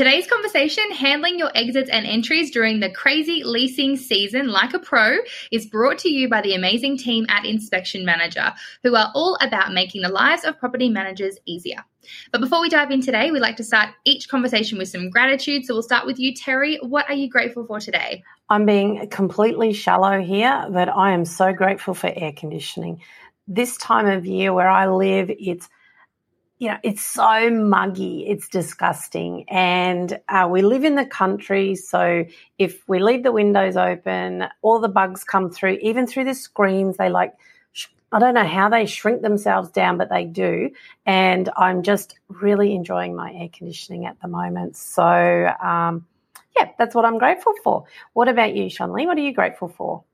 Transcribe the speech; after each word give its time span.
Today's 0.00 0.26
conversation, 0.26 0.92
handling 0.92 1.38
your 1.38 1.50
exits 1.54 1.90
and 1.90 2.06
entries 2.06 2.50
during 2.50 2.80
the 2.80 2.90
crazy 2.90 3.44
leasing 3.44 3.98
season 3.98 4.48
like 4.48 4.72
a 4.72 4.78
pro, 4.78 5.18
is 5.52 5.66
brought 5.66 5.98
to 5.98 6.08
you 6.08 6.26
by 6.26 6.40
the 6.40 6.54
amazing 6.54 6.96
team 6.96 7.26
at 7.28 7.44
Inspection 7.44 8.06
Manager, 8.06 8.54
who 8.82 8.96
are 8.96 9.12
all 9.14 9.36
about 9.42 9.74
making 9.74 10.00
the 10.00 10.08
lives 10.08 10.42
of 10.44 10.58
property 10.58 10.88
managers 10.88 11.36
easier. 11.44 11.84
But 12.32 12.40
before 12.40 12.62
we 12.62 12.70
dive 12.70 12.90
in 12.90 13.02
today, 13.02 13.30
we 13.30 13.40
like 13.40 13.56
to 13.56 13.62
start 13.62 13.90
each 14.06 14.30
conversation 14.30 14.78
with 14.78 14.88
some 14.88 15.10
gratitude. 15.10 15.66
So 15.66 15.74
we'll 15.74 15.82
start 15.82 16.06
with 16.06 16.18
you, 16.18 16.32
Terri. 16.32 16.78
What 16.82 17.06
are 17.10 17.14
you 17.14 17.28
grateful 17.28 17.66
for 17.66 17.78
today? 17.78 18.22
I'm 18.48 18.64
being 18.64 19.06
completely 19.10 19.74
shallow 19.74 20.22
here, 20.22 20.66
but 20.70 20.88
I 20.88 21.10
am 21.10 21.26
so 21.26 21.52
grateful 21.52 21.92
for 21.92 22.10
air 22.16 22.32
conditioning. 22.32 23.02
This 23.46 23.76
time 23.76 24.06
of 24.06 24.24
year 24.24 24.54
where 24.54 24.70
I 24.70 24.88
live, 24.88 25.30
it's 25.30 25.68
you 26.60 26.68
know, 26.68 26.76
it's 26.82 27.02
so 27.02 27.50
muggy, 27.50 28.26
it's 28.28 28.46
disgusting. 28.46 29.48
And 29.48 30.20
uh, 30.28 30.46
we 30.48 30.60
live 30.60 30.84
in 30.84 30.94
the 30.94 31.06
country, 31.06 31.74
so 31.74 32.26
if 32.58 32.86
we 32.86 32.98
leave 32.98 33.22
the 33.22 33.32
windows 33.32 33.78
open, 33.78 34.44
all 34.60 34.78
the 34.78 34.88
bugs 34.88 35.24
come 35.24 35.50
through, 35.50 35.78
even 35.80 36.06
through 36.06 36.24
the 36.24 36.34
screens. 36.34 36.98
They 36.98 37.08
like, 37.08 37.32
I 38.12 38.18
don't 38.18 38.34
know 38.34 38.44
how 38.46 38.68
they 38.68 38.84
shrink 38.84 39.22
themselves 39.22 39.70
down, 39.70 39.96
but 39.96 40.10
they 40.10 40.26
do. 40.26 40.70
And 41.06 41.48
I'm 41.56 41.82
just 41.82 42.18
really 42.28 42.74
enjoying 42.74 43.16
my 43.16 43.32
air 43.32 43.48
conditioning 43.50 44.04
at 44.04 44.20
the 44.20 44.28
moment. 44.28 44.76
So, 44.76 45.02
um, 45.02 46.06
yeah, 46.58 46.72
that's 46.78 46.94
what 46.94 47.06
I'm 47.06 47.16
grateful 47.16 47.54
for. 47.64 47.84
What 48.12 48.28
about 48.28 48.54
you, 48.54 48.68
Shanley? 48.68 49.06
What 49.06 49.16
are 49.16 49.22
you 49.22 49.32
grateful 49.32 49.68
for? 49.68 50.04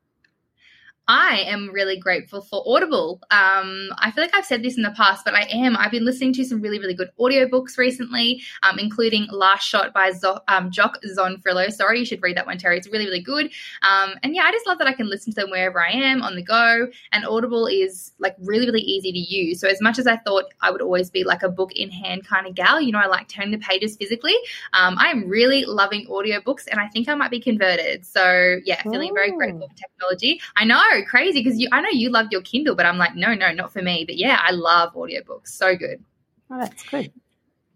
I 1.09 1.45
am 1.47 1.71
really 1.71 1.97
grateful 1.97 2.41
for 2.41 2.65
Audible. 2.67 3.21
Um, 3.31 3.91
I 3.99 4.11
feel 4.11 4.25
like 4.25 4.35
I've 4.35 4.45
said 4.45 4.65
this 4.65 4.77
in 4.77 4.83
the 4.83 4.91
past, 4.91 5.25
but 5.25 5.35
I 5.35 5.43
am. 5.53 5.77
I've 5.77 5.93
been 5.93 6.05
listening 6.05 6.33
to 6.35 6.45
some 6.45 6.61
really, 6.61 6.81
really 6.81 6.95
good 6.95 7.11
audiobooks 7.21 7.79
recently, 7.79 8.43
um, 8.65 8.81
including 8.81 9.29
Last 9.31 9.63
Shot 9.65 9.95
by 9.95 10.11
Zo- 10.11 10.41
um, 10.49 10.69
Jock 10.73 10.99
Zonfrillo. 11.17 11.71
Sorry, 11.71 12.01
you 12.01 12.05
should 12.05 12.23
read 12.23 12.37
that 12.37 12.47
one, 12.47 12.59
Terri. 12.59 12.79
It's 12.79 12.89
really, 12.89 13.05
really 13.05 13.23
good. 13.23 13.53
Um, 13.83 14.15
and 14.25 14.35
yeah, 14.35 14.43
I 14.43 14.51
just 14.51 14.67
love 14.67 14.79
that 14.79 14.89
I 14.89 14.93
can 14.95 15.09
listen 15.09 15.33
to 15.33 15.43
them 15.43 15.51
wherever 15.51 15.81
I 15.81 15.93
am 15.93 16.23
on 16.23 16.35
the 16.35 16.43
go. 16.43 16.89
And 17.13 17.25
Audible 17.25 17.69
is 17.69 18.13
like 18.19 18.35
really, 18.41 18.67
really 18.67 18.81
easy 18.81 19.13
to 19.13 19.19
use. 19.19 19.61
So 19.61 19.69
as 19.69 19.81
much 19.81 20.01
as 20.01 20.09
I 20.09 20.17
thought 20.17 20.47
I 20.61 20.73
would 20.73 20.83
always 20.83 21.09
be 21.09 21.23
like 21.23 21.45
a 21.45 21.49
book 21.49 21.73
in 21.77 21.89
hand 21.89 22.27
kind 22.27 22.49
of 22.49 22.57
gal, 22.57 22.81
you 22.81 22.91
know, 22.91 22.99
I 22.99 23.07
like 23.07 23.29
turning 23.29 23.53
the 23.53 23.59
pages 23.59 23.97
physically. 23.97 24.35
Um, 24.73 24.97
I 24.99 25.11
am 25.11 25.29
really 25.29 25.65
loving 25.67 26.09
audiobooks 26.09 26.67
and 26.69 26.81
I 26.81 26.89
think 26.89 27.09
I 27.09 27.15
might 27.15 27.31
be 27.31 27.39
converted. 27.39 28.05
So 28.05 28.57
yeah, 28.65 28.83
feeling 28.83 29.13
Ooh. 29.13 29.15
very 29.15 29.31
grateful 29.31 29.69
for 29.69 29.75
technology. 29.77 30.41
I 30.57 30.65
know 30.65 30.83
crazy 31.05 31.43
because 31.43 31.59
you 31.59 31.69
I 31.73 31.81
know 31.81 31.91
you 31.91 32.11
love 32.11 32.29
your 32.31 32.43
Kindle, 32.43 32.75
but 32.75 32.87
I'm 32.87 32.99
like, 32.99 33.15
no, 33.15 33.35
no, 33.35 33.53
not 33.53 33.73
for 33.73 33.83
me. 33.83 34.05
But 34.05 34.17
yeah, 34.17 34.41
I 34.43 34.53
love 34.53 34.95
audiobooks. 34.95 35.49
So 35.49 35.77
good. 35.77 36.03
Oh, 36.51 36.59
that's 36.59 36.83
good. 36.89 37.13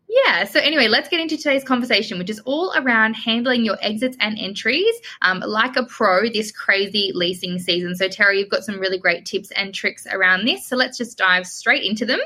Yeah. 0.08 0.44
So 0.44 0.58
anyway, 0.58 0.88
let's 0.88 1.08
get 1.08 1.20
into 1.20 1.36
today's 1.36 1.62
conversation, 1.62 2.18
which 2.18 2.30
is 2.30 2.40
all 2.40 2.72
around 2.76 3.14
handling 3.14 3.64
your 3.64 3.78
exits 3.80 4.16
and 4.18 4.36
entries 4.40 4.94
um, 5.22 5.40
like 5.40 5.76
a 5.76 5.84
pro 5.84 6.28
this 6.28 6.50
crazy 6.50 7.12
leasing 7.14 7.60
season. 7.60 7.94
So 7.94 8.08
Terri, 8.08 8.38
you've 8.40 8.48
got 8.48 8.64
some 8.64 8.80
really 8.80 8.98
great 8.98 9.24
tips 9.24 9.52
and 9.52 9.72
tricks 9.72 10.06
around 10.10 10.46
this. 10.46 10.66
So 10.66 10.76
let's 10.76 10.98
just 10.98 11.16
dive 11.16 11.46
straight 11.46 11.84
into 11.84 12.04
them. 12.04 12.18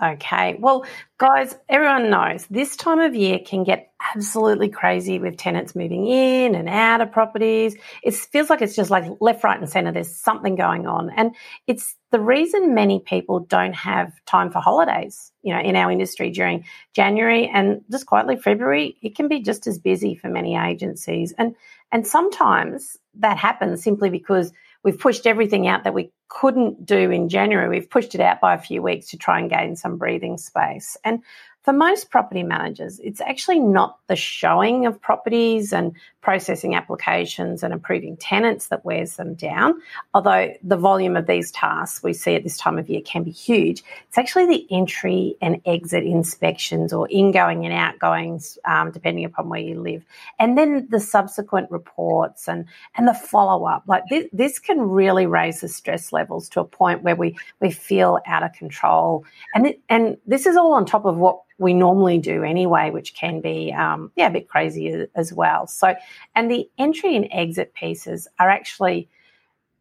Okay. 0.00 0.56
Well, 0.58 0.86
guys, 1.18 1.54
everyone 1.68 2.10
knows 2.10 2.46
this 2.46 2.76
time 2.76 3.00
of 3.00 3.14
year 3.14 3.38
can 3.44 3.64
get 3.64 3.92
absolutely 4.14 4.68
crazy 4.68 5.18
with 5.18 5.36
tenants 5.36 5.74
moving 5.76 6.06
in 6.06 6.54
and 6.54 6.68
out 6.68 7.00
of 7.00 7.12
properties. 7.12 7.76
It 8.02 8.14
feels 8.14 8.48
like 8.48 8.62
it's 8.62 8.74
just 8.74 8.90
like 8.90 9.04
left, 9.20 9.44
right, 9.44 9.58
and 9.58 9.68
center. 9.68 9.92
There's 9.92 10.14
something 10.14 10.56
going 10.56 10.86
on. 10.86 11.10
And 11.10 11.34
it's 11.66 11.94
the 12.10 12.20
reason 12.20 12.74
many 12.74 13.00
people 13.00 13.40
don't 13.40 13.74
have 13.74 14.12
time 14.24 14.50
for 14.50 14.60
holidays, 14.60 15.32
you 15.42 15.52
know, 15.54 15.60
in 15.60 15.76
our 15.76 15.90
industry 15.90 16.30
during 16.30 16.64
January 16.94 17.50
and 17.52 17.82
just 17.90 18.06
quietly 18.06 18.36
February, 18.36 18.96
it 19.02 19.14
can 19.14 19.28
be 19.28 19.40
just 19.40 19.66
as 19.66 19.78
busy 19.78 20.14
for 20.14 20.28
many 20.28 20.56
agencies. 20.56 21.34
And 21.36 21.54
and 21.90 22.06
sometimes 22.06 22.96
that 23.18 23.36
happens 23.36 23.82
simply 23.82 24.08
because 24.08 24.52
we've 24.82 24.98
pushed 24.98 25.26
everything 25.26 25.66
out 25.66 25.84
that 25.84 25.94
we 25.94 26.12
couldn't 26.28 26.84
do 26.84 27.10
in 27.10 27.28
January. 27.28 27.68
We've 27.68 27.90
pushed 27.90 28.14
it 28.14 28.20
out 28.20 28.40
by 28.40 28.54
a 28.54 28.60
few 28.60 28.82
weeks 28.82 29.08
to 29.08 29.16
try 29.16 29.38
and 29.38 29.50
gain 29.50 29.76
some 29.76 29.96
breathing 29.96 30.38
space. 30.38 30.96
And 31.04 31.22
for 31.62 31.72
most 31.72 32.10
property 32.10 32.42
managers, 32.42 32.98
it's 33.00 33.20
actually 33.20 33.60
not 33.60 33.98
the 34.08 34.16
showing 34.16 34.86
of 34.86 35.00
properties 35.00 35.72
and 35.72 35.94
processing 36.22 36.74
applications 36.74 37.62
and 37.62 37.74
approving 37.74 38.16
tenants 38.16 38.68
that 38.68 38.84
wears 38.84 39.16
them 39.16 39.34
down. 39.34 39.74
Although 40.14 40.54
the 40.62 40.76
volume 40.76 41.16
of 41.16 41.26
these 41.26 41.50
tasks 41.50 42.02
we 42.02 42.12
see 42.12 42.36
at 42.36 42.44
this 42.44 42.56
time 42.56 42.78
of 42.78 42.88
year 42.88 43.00
can 43.04 43.24
be 43.24 43.32
huge, 43.32 43.82
it's 44.08 44.16
actually 44.16 44.46
the 44.46 44.66
entry 44.70 45.36
and 45.42 45.60
exit 45.66 46.04
inspections 46.04 46.92
or 46.92 47.08
ingoing 47.10 47.66
and 47.66 47.74
outgoings, 47.74 48.56
um, 48.64 48.92
depending 48.92 49.24
upon 49.24 49.48
where 49.48 49.60
you 49.60 49.80
live, 49.80 50.04
and 50.38 50.56
then 50.56 50.86
the 50.90 51.00
subsequent 51.00 51.70
reports 51.70 52.48
and 52.48 52.66
and 52.96 53.08
the 53.08 53.14
follow 53.14 53.66
up. 53.66 53.82
Like 53.86 54.04
this, 54.08 54.26
this 54.32 54.58
can 54.60 54.80
really 54.80 55.26
raise 55.26 55.60
the 55.60 55.68
stress 55.68 56.12
levels 56.12 56.48
to 56.50 56.60
a 56.60 56.64
point 56.64 57.02
where 57.02 57.16
we 57.16 57.36
we 57.60 57.72
feel 57.72 58.20
out 58.26 58.44
of 58.44 58.52
control, 58.52 59.24
and 59.54 59.66
it, 59.66 59.80
and 59.88 60.16
this 60.26 60.46
is 60.46 60.56
all 60.56 60.74
on 60.74 60.86
top 60.86 61.04
of 61.04 61.16
what 61.16 61.40
we 61.62 61.72
normally 61.72 62.18
do 62.18 62.42
anyway, 62.42 62.90
which 62.90 63.14
can 63.14 63.40
be, 63.40 63.72
um, 63.72 64.10
yeah, 64.16 64.26
a 64.26 64.30
bit 64.30 64.48
crazy 64.48 65.06
as 65.14 65.32
well. 65.32 65.66
So, 65.66 65.94
and 66.34 66.50
the 66.50 66.68
entry 66.78 67.16
and 67.16 67.28
exit 67.30 67.74
pieces 67.74 68.28
are 68.38 68.50
actually 68.50 69.08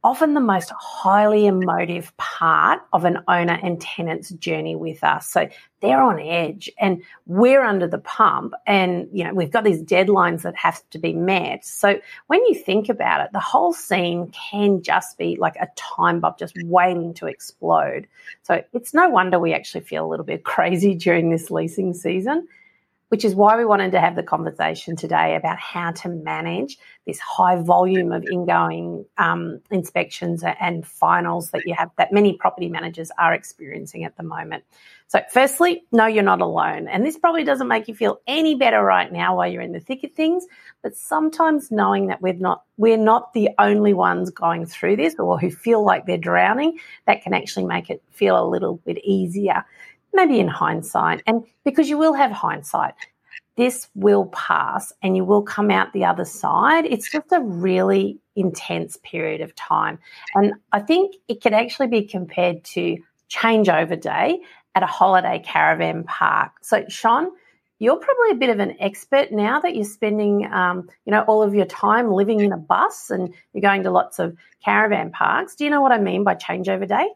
often 0.04 0.34
the 0.34 0.42
most 0.42 0.72
highly 0.72 1.46
emotive 1.46 2.16
part 2.18 2.82
of 2.92 3.06
an 3.06 3.20
owner 3.28 3.60
and 3.62 3.80
tenant's 3.80 4.32
journey 4.32 4.76
with 4.76 5.04
us. 5.04 5.30
So 5.30 5.48
they're 5.80 6.02
on 6.02 6.20
edge 6.20 6.72
and 6.80 7.04
we're 7.28 7.64
under 7.64 7.88
the 7.88 8.00
pump 8.00 8.54
and 8.66 9.08
you 9.12 9.24
know 9.24 9.34
we've 9.34 9.52
got 9.52 9.64
these 9.64 9.82
deadlines 9.84 10.42
that 10.42 10.56
have 10.56 10.82
to 10.92 10.98
be 11.00 11.14
met. 11.14 11.66
So 11.66 12.00
when 12.28 12.44
you 12.46 12.56
think 12.56 12.90
about 12.90 13.24
it, 13.24 13.32
the 13.32 13.40
whole 13.40 13.74
scene 13.74 14.32
can 14.32 14.82
just 14.82 15.18
be 15.18 15.36
like 15.36 15.56
a 15.58 15.68
time 15.76 16.20
bomb 16.20 16.34
just 16.40 16.56
waiting 16.64 17.14
to 17.16 17.28
explode. 17.28 18.08
So 18.42 18.64
it's 18.74 18.94
no 18.94 19.08
wonder 19.10 19.40
we 19.40 19.54
actually 19.54 19.82
feel 19.82 20.06
a 20.06 20.10
little 20.10 20.26
bit 20.26 20.44
crazy 20.44 20.96
during 20.96 21.30
this 21.30 21.52
leasing 21.52 21.94
season 21.94 22.48
which 23.12 23.26
is 23.26 23.36
why 23.36 23.58
we 23.58 23.66
wanted 23.66 23.92
to 23.92 24.00
have 24.00 24.16
the 24.16 24.24
conversation 24.24 24.96
today 24.96 25.36
about 25.36 25.60
how 25.60 25.92
to 25.92 26.08
manage 26.08 26.78
this 27.06 27.20
high 27.20 27.58
volume 27.58 28.14
of 28.14 28.24
ingoing 28.32 29.04
um, 29.18 29.60
inspections 29.70 30.46
and 30.62 30.88
finals 30.88 31.52
that 31.52 31.64
you 31.66 31.76
have 31.78 31.90
that 31.98 32.14
many 32.14 32.38
property 32.38 32.70
managers 32.70 33.12
are 33.18 33.34
experiencing 33.34 34.06
at 34.06 34.16
the 34.16 34.24
moment. 34.24 34.64
So, 35.08 35.20
firstly, 35.30 35.84
no, 35.92 36.06
you're 36.06 36.24
not 36.24 36.40
alone. 36.40 36.88
And 36.88 37.06
this 37.06 37.18
probably 37.18 37.44
doesn't 37.44 37.68
make 37.68 37.90
you 37.90 37.96
feel 37.96 38.22
any 38.28 38.56
better 38.56 38.82
right 38.82 39.12
now 39.12 39.36
while 39.36 39.52
you're 39.52 39.62
in 39.62 39.74
the 39.74 39.82
thick 39.82 40.06
of 40.06 40.14
things. 40.14 40.46
But 40.82 40.96
sometimes 40.96 41.70
knowing 41.70 42.08
that 42.08 42.22
we're 42.22 42.32
not 42.32 42.64
we're 42.78 42.96
not 42.96 43.34
the 43.34 43.50
only 43.60 43.94
ones 43.94 44.30
going 44.30 44.66
through 44.66 44.96
this 44.96 45.16
or 45.20 45.38
who 45.38 45.52
feel 45.52 45.84
like 45.84 46.06
they're 46.06 46.18
drowning, 46.18 46.80
that 47.08 47.24
can 47.24 47.34
actually 47.34 47.66
make 47.66 47.90
it 47.90 48.02
feel 48.12 48.42
a 48.42 48.48
little 48.48 48.78
bit 48.86 49.00
easier 49.04 49.66
maybe 50.14 50.40
in 50.40 50.48
hindsight, 50.48 51.24
and 51.26 51.44
because 51.64 51.90
you 51.90 51.98
will 51.98 52.14
have 52.14 52.32
hindsight, 52.32 52.94
this 53.58 53.90
will 53.96 54.28
pass 54.28 54.94
and 55.04 55.16
you 55.16 55.26
will 55.26 55.44
come 55.44 55.72
out 55.72 55.94
the 55.94 56.06
other 56.06 56.26
side. 56.26 56.86
It's 56.86 57.12
just 57.12 57.32
a 57.32 57.42
really 57.42 58.20
intense 58.36 58.98
period 59.04 59.42
of 59.42 59.54
time. 59.56 60.00
And 60.34 60.54
I 60.72 60.80
think 60.80 61.16
it 61.28 61.42
could 61.42 61.54
actually 61.54 61.88
be 61.88 62.04
compared 62.04 62.64
to 62.66 62.98
changeover 63.30 64.00
day 64.00 64.40
at 64.74 64.84
a 64.84 64.88
holiday 64.88 65.42
caravan 65.46 66.06
park. 66.06 66.54
So, 66.62 66.86
Sean, 66.88 67.30
you're 67.80 67.98
probably 67.98 68.32
a 68.32 68.36
bit 68.36 68.50
of 68.50 68.60
an 68.60 68.78
expert 68.80 69.32
now 69.32 69.60
that 69.60 69.76
you're 69.76 69.86
spending, 69.86 70.46
um, 70.52 70.88
you 71.06 71.12
know, 71.12 71.22
all 71.24 71.44
of 71.44 71.54
your 71.54 71.66
time 71.66 72.12
living 72.12 72.40
in 72.40 72.54
a 72.54 72.58
bus 72.58 73.10
and 73.10 73.34
you're 73.54 73.62
going 73.62 73.84
to 73.84 73.92
lots 73.92 74.20
of 74.20 74.38
caravan 74.64 75.12
parks. 75.12 75.56
Do 75.56 75.66
you 75.66 75.70
know 75.70 75.82
what 75.82 75.92
I 75.92 75.98
mean 75.98 76.24
by 76.24 76.36
changeover 76.36 76.88
day? 76.88 77.10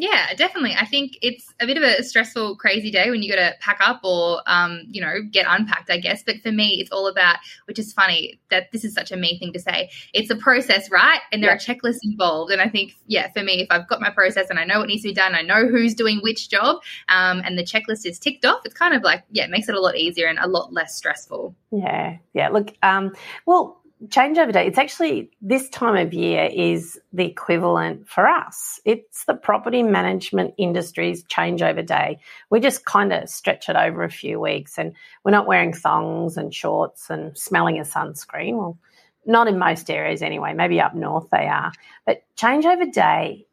Yeah, 0.00 0.32
definitely. 0.34 0.76
I 0.78 0.86
think 0.86 1.18
it's 1.22 1.52
a 1.58 1.66
bit 1.66 1.76
of 1.76 1.82
a 1.82 2.04
stressful, 2.04 2.56
crazy 2.56 2.90
day 2.90 3.10
when 3.10 3.20
you 3.20 3.34
got 3.34 3.40
to 3.40 3.54
pack 3.58 3.78
up 3.80 4.00
or, 4.04 4.42
um, 4.46 4.84
you 4.88 5.00
know, 5.00 5.14
get 5.28 5.44
unpacked, 5.48 5.90
I 5.90 5.98
guess. 5.98 6.22
But 6.22 6.36
for 6.40 6.52
me, 6.52 6.80
it's 6.80 6.92
all 6.92 7.08
about, 7.08 7.38
which 7.64 7.80
is 7.80 7.92
funny 7.92 8.38
that 8.50 8.70
this 8.70 8.84
is 8.84 8.94
such 8.94 9.10
a 9.10 9.16
me 9.16 9.40
thing 9.40 9.52
to 9.54 9.58
say. 9.58 9.90
It's 10.14 10.30
a 10.30 10.36
process, 10.36 10.88
right? 10.90 11.18
And 11.32 11.42
there 11.42 11.50
yeah. 11.50 11.56
are 11.56 11.58
checklists 11.58 12.04
involved. 12.04 12.52
And 12.52 12.60
I 12.60 12.68
think, 12.68 12.94
yeah, 13.08 13.32
for 13.32 13.42
me, 13.42 13.62
if 13.62 13.66
I've 13.70 13.88
got 13.88 14.00
my 14.00 14.10
process 14.10 14.50
and 14.50 14.58
I 14.60 14.64
know 14.64 14.78
what 14.78 14.86
needs 14.86 15.02
to 15.02 15.08
be 15.08 15.14
done, 15.14 15.34
I 15.34 15.42
know 15.42 15.66
who's 15.66 15.94
doing 15.94 16.20
which 16.22 16.48
job, 16.48 16.76
um, 17.08 17.42
and 17.44 17.58
the 17.58 17.64
checklist 17.64 18.06
is 18.06 18.20
ticked 18.20 18.44
off, 18.44 18.60
it's 18.64 18.74
kind 18.74 18.94
of 18.94 19.02
like, 19.02 19.24
yeah, 19.32 19.44
it 19.44 19.50
makes 19.50 19.68
it 19.68 19.74
a 19.74 19.80
lot 19.80 19.96
easier 19.96 20.28
and 20.28 20.38
a 20.38 20.46
lot 20.46 20.72
less 20.72 20.94
stressful. 20.94 21.56
Yeah. 21.72 22.18
Yeah. 22.34 22.50
Look, 22.50 22.72
um, 22.84 23.14
well, 23.46 23.82
changeover 24.06 24.52
day, 24.52 24.66
it's 24.66 24.78
actually 24.78 25.30
this 25.42 25.68
time 25.70 25.96
of 25.96 26.14
year 26.14 26.48
is 26.52 27.00
the 27.12 27.24
equivalent 27.24 28.08
for 28.08 28.26
us. 28.26 28.80
It's 28.84 29.24
the 29.24 29.34
property 29.34 29.82
management 29.82 30.54
industry's 30.56 31.24
changeover 31.24 31.84
day. 31.84 32.20
We 32.50 32.60
just 32.60 32.84
kind 32.84 33.12
of 33.12 33.28
stretch 33.28 33.68
it 33.68 33.76
over 33.76 34.04
a 34.04 34.10
few 34.10 34.38
weeks 34.38 34.78
and 34.78 34.94
we're 35.24 35.32
not 35.32 35.48
wearing 35.48 35.72
thongs 35.72 36.36
and 36.36 36.54
shorts 36.54 37.10
and 37.10 37.36
smelling 37.36 37.78
a 37.78 37.82
sunscreen. 37.82 38.56
Well, 38.56 38.78
not 39.26 39.48
in 39.48 39.58
most 39.58 39.90
areas 39.90 40.22
anyway, 40.22 40.54
maybe 40.54 40.80
up 40.80 40.94
north 40.94 41.28
they 41.30 41.46
are. 41.46 41.72
But 42.06 42.22
changeover 42.36 42.90
day 42.90 43.47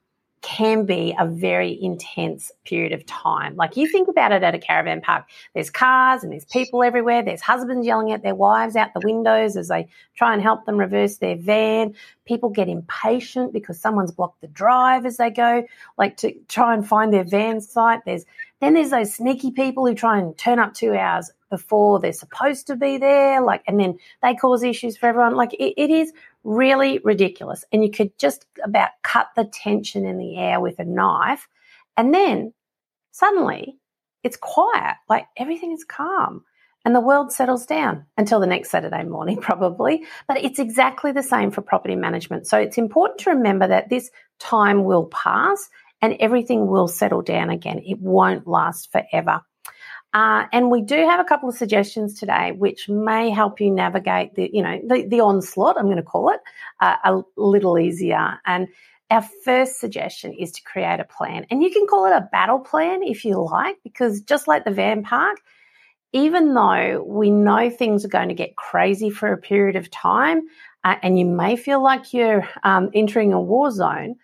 can 0.45 0.85
be 0.85 1.15
a 1.17 1.25
very 1.25 1.75
intense 1.81 2.51
period 2.65 2.93
of 2.93 3.03
time. 3.07 3.55
Like 3.55 3.75
you 3.75 3.87
think 3.87 4.07
about 4.07 4.31
it 4.31 4.43
at 4.43 4.53
a 4.53 4.59
caravan 4.59 5.01
park, 5.01 5.25
there's 5.55 5.71
cars 5.71 6.21
and 6.21 6.31
there's 6.31 6.45
people 6.45 6.83
everywhere. 6.83 7.23
There's 7.23 7.41
husbands 7.41 7.87
yelling 7.87 8.11
at 8.11 8.21
their 8.21 8.35
wives 8.35 8.75
out 8.75 8.93
the 8.93 9.01
windows 9.03 9.57
as 9.57 9.69
they 9.69 9.87
try 10.15 10.33
and 10.33 10.43
help 10.43 10.65
them 10.65 10.77
reverse 10.77 11.17
their 11.17 11.35
van. 11.35 11.95
People 12.25 12.49
get 12.49 12.69
impatient 12.69 13.53
because 13.53 13.79
someone's 13.79 14.11
blocked 14.11 14.41
the 14.41 14.47
drive 14.47 15.07
as 15.07 15.17
they 15.17 15.31
go, 15.31 15.65
like 15.97 16.15
to 16.17 16.31
try 16.47 16.75
and 16.75 16.87
find 16.87 17.11
their 17.11 17.23
van 17.23 17.59
site. 17.59 18.01
There's 18.05 18.25
then 18.61 18.75
there's 18.75 18.91
those 18.91 19.15
sneaky 19.15 19.49
people 19.49 19.85
who 19.85 19.95
try 19.95 20.19
and 20.19 20.37
turn 20.37 20.59
up 20.59 20.75
two 20.75 20.93
hours 20.93 21.31
before 21.49 21.99
they're 21.99 22.13
supposed 22.13 22.67
to 22.67 22.75
be 22.75 22.97
there, 22.97 23.41
like, 23.41 23.63
and 23.67 23.79
then 23.79 23.97
they 24.21 24.35
cause 24.35 24.63
issues 24.63 24.95
for 24.95 25.07
everyone. 25.07 25.35
Like 25.35 25.53
it, 25.53 25.73
it 25.75 25.89
is 25.89 26.13
really 26.45 26.99
ridiculous. 27.03 27.65
And 27.73 27.83
you 27.83 27.91
could 27.91 28.17
just 28.17 28.45
about 28.63 28.91
cut 29.03 29.27
the 29.35 29.45
tension 29.45 30.05
in 30.05 30.17
the 30.17 30.37
air 30.37 30.61
with 30.61 30.79
a 30.79 30.85
knife. 30.85 31.47
And 31.97 32.13
then 32.13 32.53
suddenly 33.11 33.77
it's 34.23 34.37
quiet, 34.37 34.95
like 35.09 35.25
everything 35.37 35.73
is 35.73 35.83
calm 35.83 36.45
and 36.85 36.93
the 36.95 37.01
world 37.01 37.31
settles 37.31 37.65
down 37.65 38.05
until 38.15 38.39
the 38.39 38.45
next 38.45 38.69
Saturday 38.69 39.03
morning, 39.03 39.37
probably. 39.41 40.05
But 40.27 40.43
it's 40.43 40.59
exactly 40.59 41.11
the 41.11 41.23
same 41.23 41.51
for 41.51 41.61
property 41.61 41.95
management. 41.95 42.47
So 42.47 42.57
it's 42.57 42.77
important 42.77 43.19
to 43.21 43.31
remember 43.31 43.67
that 43.67 43.89
this 43.89 44.11
time 44.39 44.83
will 44.83 45.07
pass 45.07 45.69
and 46.01 46.15
everything 46.19 46.67
will 46.67 46.87
settle 46.87 47.23
down 47.23 47.49
again. 47.49 47.81
It 47.83 47.99
won't 47.99 48.47
last 48.47 48.91
forever. 48.91 49.41
Uh, 50.15 50.45
and 50.53 50.71
we 50.71 50.81
do 50.81 50.95
have 50.95 51.19
a 51.19 51.25
couple 51.25 51.49
of 51.49 51.55
suggestions 51.55 52.17
today, 52.17 52.53
which 52.53 52.87
may 52.87 53.29
help 53.29 53.59
you 53.59 53.69
navigate 53.69 54.33
the, 54.35 54.49
you 54.53 54.63
know, 54.63 54.79
the, 54.87 55.05
the 55.05 55.19
onslaught. 55.19 55.77
I'm 55.77 55.87
going 55.87 55.97
to 55.97 56.03
call 56.03 56.29
it 56.29 56.39
uh, 56.79 56.95
a 57.03 57.21
little 57.35 57.77
easier. 57.77 58.39
And 58.45 58.69
our 59.11 59.23
first 59.43 59.77
suggestion 59.81 60.31
is 60.31 60.53
to 60.53 60.61
create 60.63 61.01
a 61.01 61.03
plan, 61.03 61.45
and 61.51 61.61
you 61.61 61.69
can 61.69 61.85
call 61.85 62.05
it 62.05 62.13
a 62.15 62.29
battle 62.31 62.59
plan 62.59 63.03
if 63.03 63.25
you 63.25 63.43
like, 63.43 63.75
because 63.83 64.21
just 64.21 64.47
like 64.47 64.63
the 64.63 64.71
van 64.71 65.03
park, 65.03 65.37
even 66.13 66.53
though 66.53 67.03
we 67.05 67.29
know 67.29 67.69
things 67.69 68.05
are 68.05 68.07
going 68.07 68.29
to 68.29 68.33
get 68.33 68.55
crazy 68.55 69.09
for 69.09 69.33
a 69.33 69.37
period 69.37 69.75
of 69.75 69.91
time, 69.91 70.43
uh, 70.85 70.95
and 71.03 71.19
you 71.19 71.25
may 71.25 71.57
feel 71.57 71.83
like 71.83 72.13
you're 72.13 72.47
um, 72.63 72.89
entering 72.93 73.33
a 73.33 73.41
war 73.41 73.69
zone, 73.69 74.15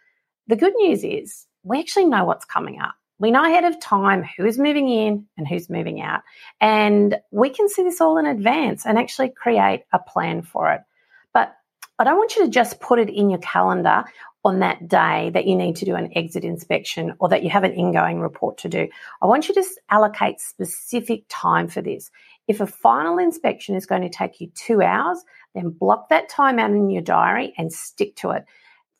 the 0.47 0.55
good 0.55 0.73
news 0.77 1.03
is 1.03 1.47
we 1.63 1.79
actually 1.79 2.05
know 2.05 2.23
what's 2.23 2.45
coming 2.45 2.79
up. 2.79 2.95
We 3.21 3.29
know 3.29 3.45
ahead 3.45 3.65
of 3.65 3.79
time 3.79 4.23
who 4.23 4.47
is 4.47 4.57
moving 4.57 4.89
in 4.89 5.27
and 5.37 5.47
who's 5.47 5.69
moving 5.69 6.01
out. 6.01 6.21
And 6.59 7.17
we 7.29 7.51
can 7.51 7.69
see 7.69 7.83
this 7.83 8.01
all 8.01 8.17
in 8.17 8.25
advance 8.25 8.83
and 8.83 8.97
actually 8.97 9.29
create 9.29 9.83
a 9.93 9.99
plan 9.99 10.41
for 10.41 10.71
it. 10.71 10.81
But 11.31 11.53
I 11.99 12.03
don't 12.03 12.17
want 12.17 12.35
you 12.35 12.45
to 12.45 12.51
just 12.51 12.79
put 12.79 12.97
it 12.97 13.09
in 13.09 13.29
your 13.29 13.39
calendar 13.39 14.05
on 14.43 14.61
that 14.61 14.87
day 14.87 15.29
that 15.35 15.45
you 15.45 15.55
need 15.55 15.75
to 15.75 15.85
do 15.85 15.93
an 15.93 16.17
exit 16.17 16.43
inspection 16.43 17.13
or 17.19 17.29
that 17.29 17.43
you 17.43 17.51
have 17.51 17.63
an 17.63 17.73
ingoing 17.73 18.19
report 18.19 18.57
to 18.57 18.69
do. 18.69 18.87
I 19.21 19.27
want 19.27 19.47
you 19.47 19.53
to 19.53 19.63
allocate 19.91 20.39
specific 20.39 21.25
time 21.29 21.67
for 21.67 21.83
this. 21.83 22.09
If 22.47 22.59
a 22.59 22.65
final 22.65 23.19
inspection 23.19 23.75
is 23.75 23.85
going 23.85 24.01
to 24.01 24.09
take 24.09 24.41
you 24.41 24.47
two 24.55 24.81
hours, 24.81 25.23
then 25.53 25.69
block 25.69 26.09
that 26.09 26.27
time 26.27 26.57
out 26.57 26.71
in 26.71 26.89
your 26.89 27.03
diary 27.03 27.53
and 27.55 27.71
stick 27.71 28.15
to 28.15 28.31
it. 28.31 28.45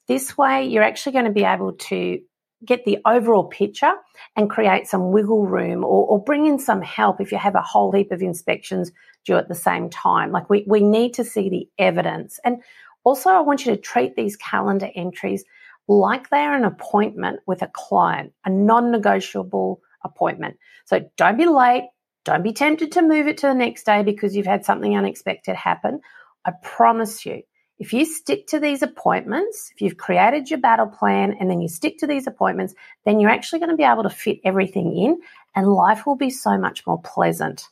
This 0.07 0.37
way, 0.37 0.67
you're 0.67 0.83
actually 0.83 1.13
going 1.13 1.25
to 1.25 1.31
be 1.31 1.43
able 1.43 1.73
to 1.73 2.19
get 2.65 2.85
the 2.85 2.99
overall 3.05 3.45
picture 3.45 3.93
and 4.35 4.49
create 4.49 4.87
some 4.87 5.11
wiggle 5.11 5.45
room 5.45 5.83
or, 5.83 6.05
or, 6.05 6.23
bring 6.23 6.45
in 6.45 6.59
some 6.59 6.81
help 6.81 7.19
if 7.19 7.31
you 7.31 7.37
have 7.37 7.55
a 7.55 7.61
whole 7.61 7.91
heap 7.91 8.11
of 8.11 8.21
inspections 8.21 8.91
due 9.25 9.37
at 9.37 9.47
the 9.47 9.55
same 9.55 9.89
time. 9.89 10.31
Like 10.31 10.49
we, 10.49 10.63
we 10.67 10.81
need 10.81 11.15
to 11.15 11.23
see 11.23 11.49
the 11.49 11.67
evidence. 11.77 12.39
And 12.45 12.61
also, 13.03 13.29
I 13.31 13.41
want 13.41 13.65
you 13.65 13.75
to 13.75 13.81
treat 13.81 14.15
these 14.15 14.35
calendar 14.35 14.89
entries 14.95 15.43
like 15.87 16.29
they 16.29 16.37
are 16.37 16.55
an 16.55 16.65
appointment 16.65 17.39
with 17.47 17.61
a 17.63 17.71
client, 17.73 18.33
a 18.45 18.49
non 18.49 18.91
negotiable 18.91 19.81
appointment. 20.03 20.57
So 20.85 21.09
don't 21.17 21.37
be 21.37 21.47
late. 21.47 21.89
Don't 22.23 22.43
be 22.43 22.53
tempted 22.53 22.91
to 22.93 23.01
move 23.01 23.27
it 23.27 23.39
to 23.39 23.47
the 23.47 23.55
next 23.55 23.85
day 23.85 24.03
because 24.03 24.35
you've 24.35 24.45
had 24.45 24.65
something 24.65 24.95
unexpected 24.95 25.55
happen. 25.55 26.01
I 26.45 26.51
promise 26.61 27.25
you, 27.25 27.41
if 27.81 27.93
you 27.93 28.05
stick 28.05 28.45
to 28.45 28.59
these 28.59 28.83
appointments, 28.83 29.71
if 29.73 29.81
you've 29.81 29.97
created 29.97 30.51
your 30.51 30.59
battle 30.59 30.85
plan 30.85 31.35
and 31.39 31.49
then 31.49 31.61
you 31.61 31.67
stick 31.67 31.97
to 31.97 32.05
these 32.05 32.27
appointments, 32.27 32.75
then 33.05 33.19
you're 33.19 33.31
actually 33.31 33.57
going 33.57 33.71
to 33.71 33.75
be 33.75 33.83
able 33.83 34.03
to 34.03 34.09
fit 34.11 34.39
everything 34.43 34.95
in 34.95 35.19
and 35.55 35.67
life 35.67 36.05
will 36.05 36.15
be 36.15 36.29
so 36.29 36.59
much 36.59 36.85
more 36.85 37.01
pleasant. 37.01 37.67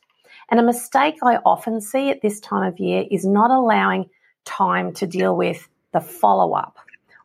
And 0.50 0.58
a 0.58 0.64
mistake 0.64 1.18
I 1.22 1.36
often 1.36 1.80
see 1.80 2.10
at 2.10 2.22
this 2.22 2.40
time 2.40 2.64
of 2.64 2.80
year 2.80 3.04
is 3.08 3.24
not 3.24 3.52
allowing 3.52 4.10
time 4.44 4.92
to 4.94 5.06
deal 5.06 5.36
with 5.36 5.68
the 5.92 6.00
follow 6.00 6.54
up 6.54 6.76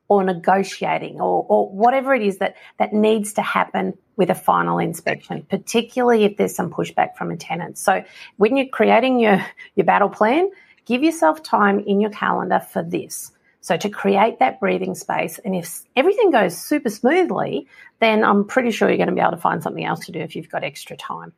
or 0.08 0.24
negotiating 0.24 1.20
or, 1.20 1.44
or 1.50 1.68
whatever 1.72 2.14
it 2.14 2.22
is 2.22 2.38
that, 2.38 2.56
that 2.78 2.94
needs 2.94 3.34
to 3.34 3.42
happen 3.42 3.98
with 4.16 4.30
a 4.30 4.36
final 4.36 4.78
inspection, 4.78 5.42
particularly 5.50 6.24
if 6.24 6.38
there's 6.38 6.56
some 6.56 6.70
pushback 6.70 7.16
from 7.16 7.32
a 7.32 7.36
tenant. 7.36 7.80
So 7.80 8.04
when 8.38 8.56
you're 8.56 8.68
creating 8.68 9.20
your, 9.20 9.44
your 9.74 9.88
battle 9.88 10.10
plan, 10.10 10.52
give 10.86 11.04
yourself 11.04 11.44
time 11.44 11.80
in 11.80 12.00
your 12.00 12.12
calendar 12.12 12.60
for 12.60 12.84
this. 12.84 13.32
So 13.62 13.78
to 13.78 13.90
create 13.90 14.40
that 14.40 14.60
breathing 14.60 14.94
space, 14.94 15.40
and 15.44 15.56
if 15.56 15.82
everything 15.96 16.30
goes 16.30 16.56
super 16.56 16.90
smoothly, 16.90 17.68
then 18.00 18.24
I'm 18.24 18.46
pretty 18.46 18.70
sure 18.70 18.88
you're 18.88 18.98
going 18.98 19.10
to 19.10 19.16
be 19.16 19.22
able 19.22 19.32
to 19.32 19.38
find 19.38 19.64
something 19.64 19.84
else 19.84 20.06
to 20.06 20.12
do 20.12 20.20
if 20.20 20.36
you've 20.36 20.52
got 20.52 20.64
extra 20.64 20.96
time. 20.96 21.34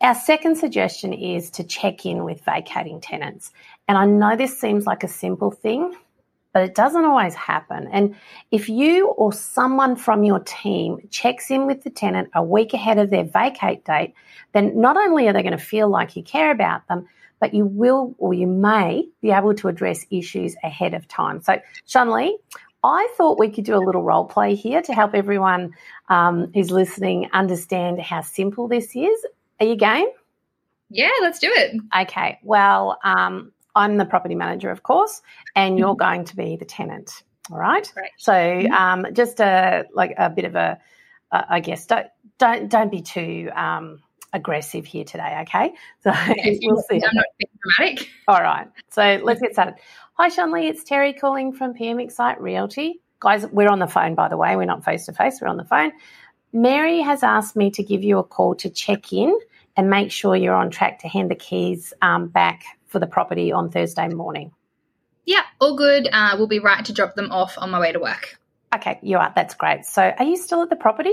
Our 0.00 0.14
second 0.14 0.56
suggestion 0.56 1.12
is 1.12 1.50
to 1.52 1.64
check 1.64 2.06
in 2.06 2.24
with 2.24 2.44
vacating 2.44 3.00
tenants. 3.00 3.50
And 3.88 3.98
I 3.98 4.04
know 4.04 4.36
this 4.36 4.60
seems 4.60 4.86
like 4.86 5.02
a 5.02 5.08
simple 5.08 5.50
thing, 5.50 5.94
but 6.52 6.62
it 6.62 6.74
doesn't 6.74 7.04
always 7.04 7.34
happen. 7.34 7.88
And 7.90 8.14
if 8.50 8.68
you 8.68 9.08
or 9.08 9.32
someone 9.32 9.96
from 9.96 10.24
your 10.24 10.40
team 10.40 11.08
checks 11.10 11.50
in 11.50 11.66
with 11.66 11.82
the 11.82 11.90
tenant 11.90 12.30
a 12.34 12.42
week 12.42 12.74
ahead 12.74 12.98
of 12.98 13.10
their 13.10 13.24
vacate 13.24 13.84
date, 13.84 14.14
then 14.52 14.80
not 14.80 14.96
only 14.96 15.26
are 15.26 15.32
they 15.32 15.42
going 15.42 15.52
to 15.52 15.58
feel 15.58 15.88
like 15.88 16.16
you 16.16 16.22
care 16.22 16.50
about 16.50 16.86
them, 16.86 17.08
but 17.40 17.54
you 17.54 17.64
will 17.64 18.14
or 18.18 18.34
you 18.34 18.46
may 18.46 19.08
be 19.20 19.30
able 19.30 19.54
to 19.54 19.68
address 19.68 20.04
issues 20.10 20.56
ahead 20.62 20.94
of 20.94 21.06
time. 21.08 21.40
So, 21.42 21.60
Shanley, 21.86 22.36
I 22.82 23.08
thought 23.16 23.38
we 23.38 23.50
could 23.50 23.64
do 23.64 23.74
a 23.74 23.84
little 23.84 24.02
role 24.02 24.24
play 24.24 24.54
here 24.54 24.82
to 24.82 24.92
help 24.92 25.14
everyone 25.14 25.74
um, 26.08 26.50
who's 26.54 26.70
listening 26.70 27.28
understand 27.32 28.00
how 28.00 28.22
simple 28.22 28.68
this 28.68 28.94
is. 28.94 29.26
Are 29.60 29.66
you 29.66 29.76
game? 29.76 30.06
Yeah, 30.90 31.10
let's 31.20 31.38
do 31.38 31.50
it. 31.50 31.80
Okay. 32.02 32.38
Well, 32.42 32.98
um, 33.02 33.52
I'm 33.74 33.96
the 33.96 34.04
property 34.04 34.34
manager, 34.34 34.70
of 34.70 34.82
course, 34.82 35.20
and 35.54 35.78
you're 35.78 35.88
mm-hmm. 35.88 35.98
going 35.98 36.24
to 36.26 36.36
be 36.36 36.56
the 36.56 36.64
tenant. 36.64 37.22
All 37.50 37.58
right. 37.58 37.90
Great. 37.94 38.10
So, 38.18 38.32
mm-hmm. 38.32 38.72
um, 38.72 39.06
just 39.12 39.40
a 39.40 39.84
like 39.92 40.14
a 40.16 40.30
bit 40.30 40.44
of 40.44 40.54
a, 40.54 40.78
uh, 41.32 41.42
I 41.48 41.60
guess 41.60 41.86
don't 41.86 42.06
don't 42.38 42.68
don't 42.68 42.90
be 42.90 43.02
too 43.02 43.50
um, 43.54 44.00
aggressive 44.32 44.84
here 44.84 45.04
today, 45.04 45.38
okay? 45.42 45.72
So 46.02 46.12
we'll 46.62 46.82
see. 46.88 46.96
I'm 46.96 47.14
not 47.14 47.26
being 47.38 47.58
dramatic. 47.76 48.08
All 48.26 48.40
right. 48.40 48.68
So 48.90 49.20
let's 49.22 49.40
get 49.40 49.52
started. 49.52 49.74
Hi, 50.14 50.28
Shanley. 50.28 50.66
It's 50.66 50.84
Terri 50.84 51.18
calling 51.18 51.52
from 51.52 51.74
PMXcite 51.74 52.40
Realty. 52.40 53.00
Guys, 53.20 53.46
we're 53.46 53.68
on 53.68 53.78
the 53.78 53.86
phone, 53.86 54.14
by 54.14 54.28
the 54.28 54.36
way. 54.36 54.56
We're 54.56 54.64
not 54.64 54.84
face 54.84 55.06
to 55.06 55.12
face, 55.12 55.40
we're 55.40 55.48
on 55.48 55.56
the 55.56 55.64
phone. 55.64 55.92
Mary 56.52 57.00
has 57.00 57.22
asked 57.22 57.56
me 57.56 57.70
to 57.72 57.82
give 57.82 58.02
you 58.02 58.18
a 58.18 58.24
call 58.24 58.54
to 58.56 58.70
check 58.70 59.12
in 59.12 59.36
and 59.76 59.90
make 59.90 60.10
sure 60.10 60.34
you're 60.34 60.54
on 60.54 60.70
track 60.70 61.00
to 61.00 61.08
hand 61.08 61.30
the 61.30 61.34
keys 61.34 61.92
um, 62.00 62.28
back 62.28 62.64
for 62.86 62.98
the 62.98 63.06
property 63.06 63.52
on 63.52 63.70
Thursday 63.70 64.08
morning. 64.08 64.52
Yeah, 65.24 65.42
all 65.60 65.76
good. 65.76 66.08
Uh, 66.10 66.36
we'll 66.38 66.46
be 66.46 66.58
right 66.58 66.84
to 66.86 66.92
drop 66.92 67.14
them 67.14 67.30
off 67.30 67.58
on 67.58 67.70
my 67.70 67.78
way 67.78 67.92
to 67.92 68.00
work. 68.00 68.40
Okay, 68.74 68.98
you 69.02 69.18
are. 69.18 69.32
That's 69.34 69.54
great. 69.54 69.84
So, 69.84 70.02
are 70.02 70.24
you 70.24 70.36
still 70.36 70.62
at 70.62 70.70
the 70.70 70.76
property? 70.76 71.12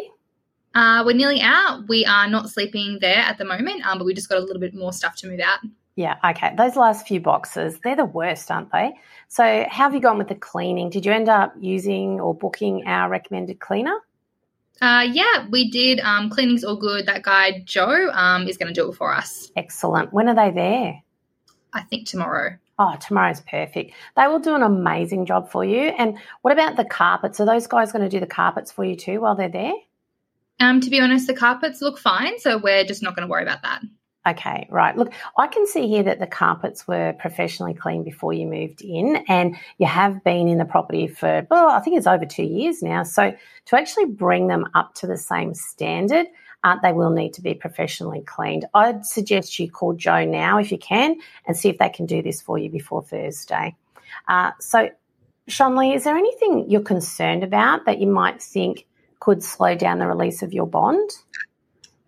Uh, 0.76 1.04
we're 1.06 1.16
nearly 1.16 1.42
out. 1.42 1.88
We 1.88 2.06
are 2.06 2.28
not 2.28 2.50
sleeping 2.50 3.00
there 3.00 3.18
at 3.18 3.38
the 3.38 3.46
moment, 3.46 3.86
um, 3.88 3.98
but 3.98 4.06
we 4.06 4.14
just 4.14 4.28
got 4.28 4.38
a 4.38 4.42
little 4.42 4.60
bit 4.60 4.76
more 4.76 4.92
stuff 4.92 5.16
to 5.18 5.28
move 5.28 5.40
out. 5.40 5.60
Yeah, 5.96 6.18
okay. 6.26 6.54
Those 6.58 6.76
last 6.76 7.08
few 7.08 7.22
boxes, 7.22 7.80
they're 7.82 7.96
the 7.96 8.04
worst, 8.04 8.52
aren't 8.52 8.72
they? 8.74 8.94
So, 9.30 9.66
how 9.70 9.86
have 9.86 9.94
you 9.94 10.02
gone 10.02 10.18
with 10.18 10.28
the 10.28 10.36
cleaning? 10.36 10.90
Did 10.90 11.06
you 11.06 11.14
end 11.14 11.30
up 11.30 11.54
using 11.58 12.20
or 12.20 12.36
booking 12.36 12.86
our 12.86 13.10
recommended 13.10 13.62
cleaner? 13.62 13.98
Uh, 14.82 15.08
yeah, 15.10 15.48
we 15.50 15.72
did. 15.72 16.02
Um, 16.02 16.30
cleaning's 16.30 16.66
all 16.66 16.76
good. 16.76 17.06
That 17.06 17.24
guy, 17.24 17.64
Joe, 17.64 18.10
um, 18.12 18.46
is 18.50 18.58
going 18.58 18.68
to 18.68 18.74
do 18.74 18.90
it 18.90 18.96
for 18.96 19.14
us. 19.14 19.50
Excellent. 19.56 20.12
When 20.12 20.28
are 20.28 20.36
they 20.36 20.52
there? 20.52 21.02
I 21.72 21.84
think 21.84 22.08
tomorrow. 22.08 22.58
Oh, 22.78 22.98
tomorrow's 23.00 23.40
perfect. 23.40 23.94
They 24.18 24.28
will 24.28 24.40
do 24.40 24.54
an 24.54 24.64
amazing 24.64 25.26
job 25.26 25.50
for 25.50 25.64
you. 25.64 25.80
And 25.98 26.18
what 26.42 26.52
about 26.52 26.76
the 26.76 26.84
carpets? 26.84 27.40
Are 27.40 27.46
those 27.46 27.68
guys 27.68 27.94
going 27.94 28.04
to 28.04 28.10
do 28.10 28.20
the 28.20 28.28
carpets 28.28 28.70
for 28.70 28.84
you 28.84 28.98
too 28.98 29.22
while 29.22 29.36
they're 29.36 29.48
there? 29.48 29.74
Um, 30.60 30.82
to 30.82 30.90
be 30.90 31.00
honest, 31.00 31.28
the 31.28 31.34
carpets 31.34 31.82
look 31.82 31.98
fine, 31.98 32.40
so 32.40 32.58
we're 32.58 32.86
just 32.86 33.04
not 33.04 33.16
going 33.16 33.28
to 33.28 33.32
worry 33.32 33.44
about 33.44 33.64
that. 33.64 33.82
Okay, 34.28 34.68
right. 34.72 34.98
Look, 34.98 35.14
I 35.38 35.46
can 35.46 35.68
see 35.68 35.88
here 35.88 36.02
that 36.04 36.20
the 36.20 36.26
carpets 36.26 36.88
were 36.88 37.14
professionally 37.14 37.76
cleaned 37.76 38.06
before 38.06 38.34
you 38.34 38.48
moved 38.48 38.82
in, 38.82 39.18
and 39.28 39.56
you 39.78 39.86
have 39.86 40.24
been 40.24 40.48
in 40.48 40.58
the 40.58 40.66
property 40.66 41.08
for, 41.08 41.46
well, 41.52 41.70
I 41.70 41.80
think 41.80 41.98
it's 41.98 42.08
over 42.08 42.26
two 42.26 42.44
years 42.44 42.82
now. 42.82 43.04
So 43.04 43.36
to 43.66 43.76
actually 43.76 44.06
bring 44.06 44.48
them 44.48 44.66
up 44.74 44.96
to 44.96 45.08
the 45.08 45.18
same 45.18 45.54
standard, 45.54 46.26
uh, 46.64 46.78
they 46.82 46.92
will 46.92 47.12
need 47.12 47.34
to 47.34 47.42
be 47.44 47.54
professionally 47.54 48.22
cleaned. 48.22 48.66
I'd 48.74 49.06
suggest 49.06 49.60
you 49.60 49.70
call 49.70 49.94
Joe 49.94 50.26
now 50.26 50.58
if 50.58 50.72
you 50.72 50.80
can 50.80 51.18
and 51.46 51.56
see 51.56 51.70
if 51.70 51.78
they 51.78 51.90
can 51.90 52.08
do 52.08 52.24
this 52.24 52.42
for 52.42 52.58
you 52.58 52.72
before 52.72 53.04
Thursday. 53.04 53.76
Uh, 54.28 54.52
so 54.60 54.90
Shanley, 55.48 55.94
is 55.94 56.04
there 56.04 56.18
anything 56.18 56.66
you're 56.68 56.82
concerned 56.82 57.44
about 57.44 57.86
that 57.86 58.00
you 58.00 58.08
might 58.08 58.42
think 58.42 58.88
could 59.20 59.44
slow 59.44 59.76
down 59.76 60.00
the 60.00 60.08
release 60.08 60.42
of 60.42 60.54
your 60.54 60.68
bond? 60.68 61.10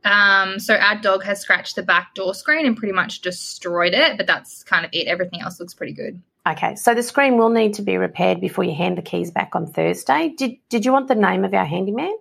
Um, 0.03 0.59
so 0.59 0.75
our 0.75 0.95
dog 0.95 1.23
has 1.23 1.41
scratched 1.41 1.75
the 1.75 1.83
back 1.83 2.15
door 2.15 2.33
screen 2.33 2.65
and 2.65 2.77
pretty 2.77 2.93
much 2.93 3.21
destroyed 3.21 3.93
it, 3.93 4.17
but 4.17 4.25
that's 4.25 4.63
kind 4.63 4.85
of 4.85 4.91
it. 4.93 5.07
Everything 5.07 5.41
else 5.41 5.59
looks 5.59 5.73
pretty 5.73 5.93
good. 5.93 6.21
Okay, 6.47 6.75
so 6.75 6.93
the 6.93 7.03
screen 7.03 7.37
will 7.37 7.49
need 7.49 7.73
to 7.73 7.81
be 7.81 7.97
repaired 7.97 8.39
before 8.39 8.63
you 8.63 8.73
hand 8.73 8.97
the 8.97 9.01
keys 9.01 9.31
back 9.31 9.53
on 9.53 9.67
Thursday. 9.67 10.33
Did 10.37 10.57
Did 10.69 10.85
you 10.85 10.93
want 10.93 11.09
the 11.09 11.15
name 11.15 11.43
of 11.43 11.53
our 11.53 11.65
handyman? 11.65 12.15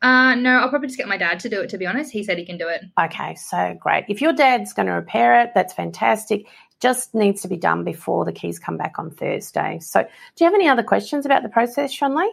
Uh, 0.00 0.36
no, 0.36 0.58
I'll 0.58 0.68
probably 0.68 0.86
just 0.86 0.98
get 0.98 1.08
my 1.08 1.16
dad 1.16 1.40
to 1.40 1.48
do 1.48 1.60
it. 1.62 1.70
To 1.70 1.78
be 1.78 1.86
honest, 1.86 2.12
he 2.12 2.22
said 2.22 2.38
he 2.38 2.44
can 2.44 2.56
do 2.56 2.68
it. 2.68 2.84
Okay, 3.00 3.34
so 3.34 3.76
great. 3.80 4.04
If 4.08 4.20
your 4.20 4.32
dad's 4.32 4.72
going 4.72 4.86
to 4.86 4.92
repair 4.92 5.40
it, 5.40 5.50
that's 5.54 5.72
fantastic. 5.74 6.46
Just 6.78 7.16
needs 7.16 7.42
to 7.42 7.48
be 7.48 7.56
done 7.56 7.82
before 7.82 8.24
the 8.24 8.32
keys 8.32 8.60
come 8.60 8.76
back 8.76 9.00
on 9.00 9.10
Thursday. 9.10 9.80
So, 9.80 10.02
do 10.02 10.08
you 10.38 10.46
have 10.46 10.54
any 10.54 10.68
other 10.68 10.84
questions 10.84 11.26
about 11.26 11.42
the 11.42 11.48
process, 11.48 11.90
Shanley? 11.90 12.28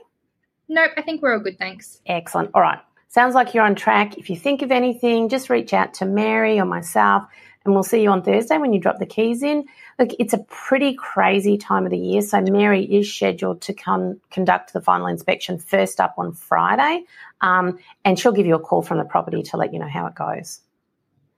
Nope, 0.67 0.91
I 0.97 1.01
think 1.01 1.21
we're 1.21 1.33
all 1.33 1.39
good. 1.39 1.57
Thanks. 1.57 2.01
Excellent. 2.05 2.51
All 2.53 2.61
right. 2.61 2.79
Sounds 3.07 3.35
like 3.35 3.53
you're 3.53 3.63
on 3.63 3.75
track. 3.75 4.17
If 4.17 4.29
you 4.29 4.35
think 4.35 4.61
of 4.61 4.71
anything, 4.71 5.29
just 5.29 5.49
reach 5.49 5.73
out 5.73 5.93
to 5.95 6.05
Mary 6.05 6.59
or 6.59 6.65
myself, 6.65 7.23
and 7.63 7.73
we'll 7.73 7.83
see 7.83 8.01
you 8.01 8.09
on 8.09 8.23
Thursday 8.23 8.57
when 8.57 8.73
you 8.73 8.79
drop 8.79 8.99
the 8.99 9.05
keys 9.05 9.41
in. 9.41 9.65
Look, 9.97 10.09
it's 10.19 10.33
a 10.33 10.39
pretty 10.49 10.95
crazy 10.95 11.57
time 11.57 11.85
of 11.85 11.91
the 11.91 11.97
year, 11.97 12.21
so 12.21 12.41
Mary 12.41 12.83
is 12.83 13.11
scheduled 13.13 13.61
to 13.61 13.73
come 13.73 14.19
conduct 14.31 14.73
the 14.73 14.81
final 14.81 15.07
inspection 15.07 15.57
first 15.59 16.01
up 16.01 16.15
on 16.17 16.33
Friday, 16.33 17.05
um, 17.39 17.79
and 18.03 18.19
she'll 18.19 18.33
give 18.33 18.45
you 18.45 18.55
a 18.55 18.59
call 18.59 18.81
from 18.81 18.97
the 18.97 19.05
property 19.05 19.43
to 19.43 19.57
let 19.57 19.71
you 19.71 19.79
know 19.79 19.87
how 19.87 20.07
it 20.07 20.15
goes. 20.15 20.59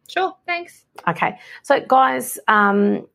Sure, 0.07 0.36
thanks. 0.48 0.84
Okay, 1.07 1.38
so 1.62 1.79
guys, 1.81 2.39
um, 2.48 3.05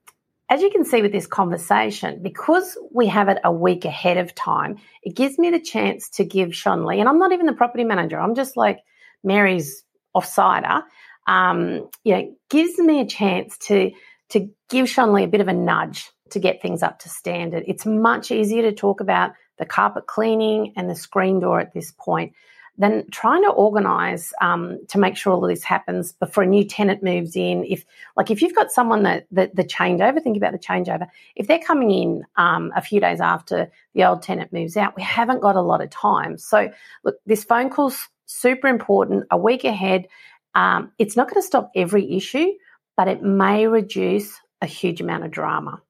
as 0.52 0.60
you 0.60 0.68
can 0.68 0.84
see 0.84 1.00
with 1.00 1.12
this 1.12 1.26
conversation, 1.26 2.22
because 2.22 2.76
we 2.92 3.06
have 3.06 3.30
it 3.30 3.38
a 3.42 3.50
week 3.50 3.86
ahead 3.86 4.18
of 4.18 4.34
time, 4.34 4.76
it 5.02 5.16
gives 5.16 5.38
me 5.38 5.48
the 5.48 5.58
chance 5.58 6.10
to 6.10 6.26
give 6.26 6.54
Shanley, 6.54 7.00
and 7.00 7.08
I'm 7.08 7.18
not 7.18 7.32
even 7.32 7.46
the 7.46 7.54
property 7.54 7.84
manager, 7.84 8.20
I'm 8.20 8.34
just 8.34 8.54
like 8.54 8.80
Mary's 9.24 9.82
offsider, 10.14 10.82
um, 11.26 11.88
you 12.04 12.14
know, 12.14 12.36
gives 12.50 12.76
me 12.78 13.00
a 13.00 13.06
chance 13.06 13.56
to 13.68 13.92
to 14.28 14.50
give 14.68 14.90
Shanley 14.90 15.24
a 15.24 15.28
bit 15.28 15.40
of 15.40 15.48
a 15.48 15.54
nudge 15.54 16.10
to 16.30 16.38
get 16.38 16.60
things 16.60 16.82
up 16.82 16.98
to 16.98 17.08
standard. 17.08 17.64
It's 17.66 17.86
much 17.86 18.30
easier 18.30 18.62
to 18.62 18.72
talk 18.72 19.00
about 19.00 19.32
the 19.58 19.64
carpet 19.64 20.06
cleaning 20.06 20.74
and 20.76 20.88
the 20.88 20.94
screen 20.94 21.40
door 21.40 21.60
at 21.60 21.72
this 21.72 21.92
point 21.98 22.34
then 22.78 23.04
trying 23.10 23.42
to 23.42 23.50
organize 23.50 24.32
um, 24.40 24.78
to 24.88 24.98
make 24.98 25.16
sure 25.16 25.32
all 25.32 25.44
of 25.44 25.50
this 25.50 25.62
happens 25.62 26.12
before 26.12 26.42
a 26.42 26.46
new 26.46 26.64
tenant 26.64 27.02
moves 27.02 27.36
in. 27.36 27.64
If 27.68 27.84
like 28.16 28.30
if 28.30 28.40
you've 28.40 28.54
got 28.54 28.70
someone 28.70 29.02
that, 29.02 29.26
that 29.32 29.54
the 29.54 29.64
changeover, 29.64 30.22
think 30.22 30.36
about 30.36 30.52
the 30.52 30.58
changeover. 30.58 31.06
If 31.36 31.46
they're 31.46 31.58
coming 31.58 31.90
in 31.90 32.24
um, 32.36 32.72
a 32.74 32.80
few 32.80 33.00
days 33.00 33.20
after 33.20 33.70
the 33.94 34.04
old 34.04 34.22
tenant 34.22 34.52
moves 34.52 34.76
out, 34.76 34.96
we 34.96 35.02
haven't 35.02 35.40
got 35.40 35.56
a 35.56 35.60
lot 35.60 35.82
of 35.82 35.90
time. 35.90 36.38
So 36.38 36.70
look, 37.04 37.16
this 37.26 37.44
phone 37.44 37.68
call's 37.68 38.08
super 38.26 38.68
important. 38.68 39.24
A 39.30 39.36
week 39.36 39.64
ahead, 39.64 40.08
um, 40.54 40.92
it's 40.98 41.16
not 41.16 41.28
going 41.28 41.42
to 41.42 41.46
stop 41.46 41.70
every 41.76 42.16
issue, 42.16 42.52
but 42.96 43.08
it 43.08 43.22
may 43.22 43.66
reduce 43.66 44.40
a 44.60 44.66
huge 44.66 45.00
amount 45.00 45.24
of 45.24 45.30
drama. 45.30 45.82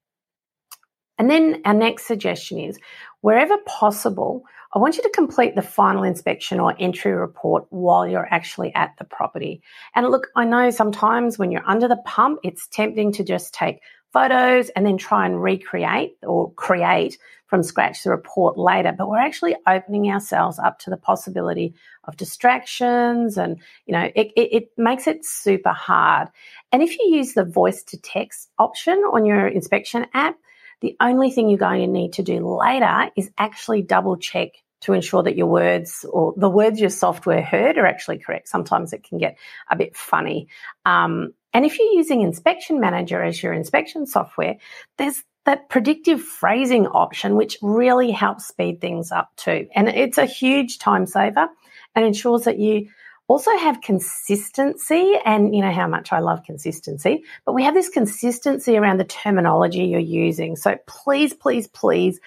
And 1.18 1.30
then 1.30 1.62
our 1.64 1.74
next 1.74 2.06
suggestion 2.06 2.58
is 2.58 2.78
wherever 3.22 3.56
possible, 3.66 4.44
I 4.74 4.78
want 4.78 4.96
you 4.96 5.02
to 5.02 5.10
complete 5.10 5.54
the 5.54 5.62
final 5.62 6.02
inspection 6.02 6.60
or 6.60 6.74
entry 6.78 7.12
report 7.12 7.66
while 7.70 8.06
you're 8.06 8.28
actually 8.30 8.74
at 8.74 8.94
the 8.98 9.04
property. 9.04 9.62
And 9.94 10.08
look, 10.08 10.28
I 10.36 10.44
know 10.44 10.70
sometimes 10.70 11.38
when 11.38 11.50
you're 11.50 11.66
under 11.66 11.88
the 11.88 12.02
pump, 12.04 12.40
it's 12.42 12.68
tempting 12.68 13.12
to 13.12 13.24
just 13.24 13.54
take 13.54 13.80
photos 14.12 14.68
and 14.70 14.84
then 14.84 14.98
try 14.98 15.26
and 15.26 15.42
recreate 15.42 16.16
or 16.22 16.52
create 16.52 17.18
from 17.46 17.62
scratch 17.62 18.02
the 18.02 18.10
report 18.10 18.56
later. 18.56 18.94
But 18.96 19.08
we're 19.08 19.18
actually 19.18 19.56
opening 19.66 20.10
ourselves 20.10 20.58
up 20.58 20.78
to 20.80 20.90
the 20.90 20.96
possibility 20.96 21.74
of 22.04 22.16
distractions 22.16 23.36
and, 23.36 23.58
you 23.84 23.92
know, 23.92 24.10
it, 24.14 24.32
it, 24.36 24.52
it 24.52 24.68
makes 24.78 25.06
it 25.06 25.24
super 25.24 25.72
hard. 25.72 26.28
And 26.72 26.82
if 26.82 26.98
you 26.98 27.14
use 27.14 27.34
the 27.34 27.44
voice 27.44 27.82
to 27.84 27.98
text 27.98 28.48
option 28.58 28.94
on 29.12 29.26
your 29.26 29.46
inspection 29.46 30.06
app, 30.14 30.36
the 30.82 30.96
only 31.00 31.30
thing 31.30 31.48
you're 31.48 31.58
going 31.58 31.80
to 31.80 31.86
need 31.86 32.14
to 32.14 32.22
do 32.22 32.46
later 32.46 33.10
is 33.16 33.30
actually 33.38 33.82
double 33.82 34.16
check 34.16 34.50
to 34.82 34.92
ensure 34.92 35.22
that 35.22 35.36
your 35.36 35.46
words 35.46 36.04
or 36.10 36.34
the 36.36 36.50
words 36.50 36.80
your 36.80 36.90
software 36.90 37.40
heard 37.40 37.78
are 37.78 37.86
actually 37.86 38.18
correct. 38.18 38.48
Sometimes 38.48 38.92
it 38.92 39.04
can 39.04 39.18
get 39.18 39.38
a 39.70 39.76
bit 39.76 39.96
funny. 39.96 40.48
Um, 40.84 41.32
and 41.54 41.64
if 41.64 41.78
you're 41.78 41.92
using 41.92 42.20
Inspection 42.20 42.80
Manager 42.80 43.22
as 43.22 43.40
your 43.42 43.52
inspection 43.52 44.06
software, 44.06 44.56
there's 44.98 45.22
that 45.44 45.68
predictive 45.68 46.20
phrasing 46.20 46.86
option, 46.86 47.36
which 47.36 47.58
really 47.62 48.10
helps 48.10 48.46
speed 48.46 48.80
things 48.80 49.12
up 49.12 49.30
too. 49.36 49.68
And 49.74 49.88
it's 49.88 50.18
a 50.18 50.26
huge 50.26 50.78
time 50.78 51.06
saver 51.06 51.48
and 51.94 52.04
ensures 52.04 52.44
that 52.44 52.58
you 52.58 52.88
also 53.28 53.56
have 53.56 53.80
consistency 53.80 55.14
and 55.24 55.54
you 55.54 55.62
know 55.62 55.70
how 55.70 55.86
much 55.86 56.12
I 56.12 56.20
love 56.20 56.42
consistency, 56.44 57.24
but 57.44 57.54
we 57.54 57.64
have 57.64 57.74
this 57.74 57.88
consistency 57.88 58.76
around 58.76 58.98
the 58.98 59.04
terminology 59.04 59.84
you're 59.84 60.00
using. 60.00 60.56
So 60.56 60.76
please, 60.86 61.32
please, 61.32 61.66
please 61.66 62.20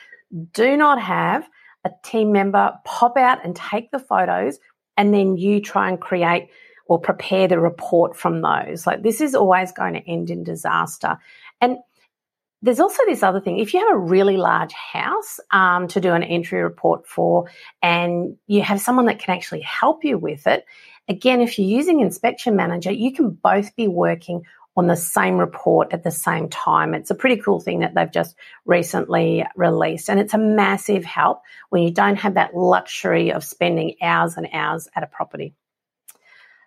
do 0.54 0.76
not 0.78 1.02
have 1.02 1.48
a 1.84 1.92
team 2.04 2.32
member 2.32 2.74
pop 2.84 3.18
out 3.18 3.46
and 3.46 3.56
take 3.56 3.92
the 3.92 4.00
photos 4.00 4.60
and 4.98 5.14
then 5.14 5.38
you 5.38 5.62
try 5.62 5.90
and 5.90 6.00
create 6.00 6.50
or 6.88 7.00
prepare 7.00 7.48
the 7.48 7.60
report 7.60 8.16
from 8.16 8.42
those. 8.42 8.88
Like 8.88 9.04
this 9.04 9.22
is 9.22 9.36
always 9.36 9.72
going 9.72 9.94
to 9.94 10.08
end 10.08 10.30
in 10.30 10.44
disaster. 10.44 11.18
And 11.62 11.78
there's 12.62 12.80
also 12.80 13.04
this 13.06 13.24
other 13.24 13.40
thing. 13.40 13.60
If 13.60 13.74
you 13.74 13.80
have 13.82 13.96
a 13.96 14.00
really 14.00 14.38
large 14.38 14.74
house 14.74 15.40
um, 15.52 15.88
to 15.90 16.00
do 16.00 16.14
an 16.14 16.24
entry 16.24 16.62
report 16.62 17.08
for, 17.08 17.50
and 17.82 18.38
you 18.48 18.62
have 18.62 18.82
someone 18.82 19.06
that 19.06 19.20
can 19.20 19.36
actually 19.36 19.62
help 19.62 20.04
you 20.04 20.18
with 20.18 20.48
it, 20.48 20.66
again, 21.08 21.42
if 21.42 21.60
you're 21.60 21.68
using 21.68 22.00
Inspection 22.00 22.56
Manager, 22.56 22.92
you 22.92 23.14
can 23.14 23.30
both 23.30 23.76
be 23.76 23.88
working 23.88 24.44
on 24.78 24.88
the 24.88 24.96
same 24.96 25.38
report 25.38 25.94
at 25.94 26.04
the 26.04 26.12
same 26.12 26.50
time. 26.50 26.94
It's 26.94 27.12
a 27.12 27.16
pretty 27.16 27.38
cool 27.38 27.62
thing 27.62 27.80
that 27.80 27.96
they've 27.96 28.12
just 28.12 28.36
recently 28.66 29.46
released. 29.56 30.10
And 30.10 30.20
it's 30.20 30.34
a 30.34 30.38
massive 30.38 31.06
help 31.06 31.42
when 31.70 31.84
you 31.84 31.92
don't 31.92 32.18
have 32.18 32.34
that 32.34 32.56
luxury 32.56 33.32
of 33.32 33.44
spending 33.44 33.96
hours 34.02 34.36
and 34.36 34.48
hours 34.52 34.90
at 34.96 35.04
a 35.04 35.08
property. 35.08 35.54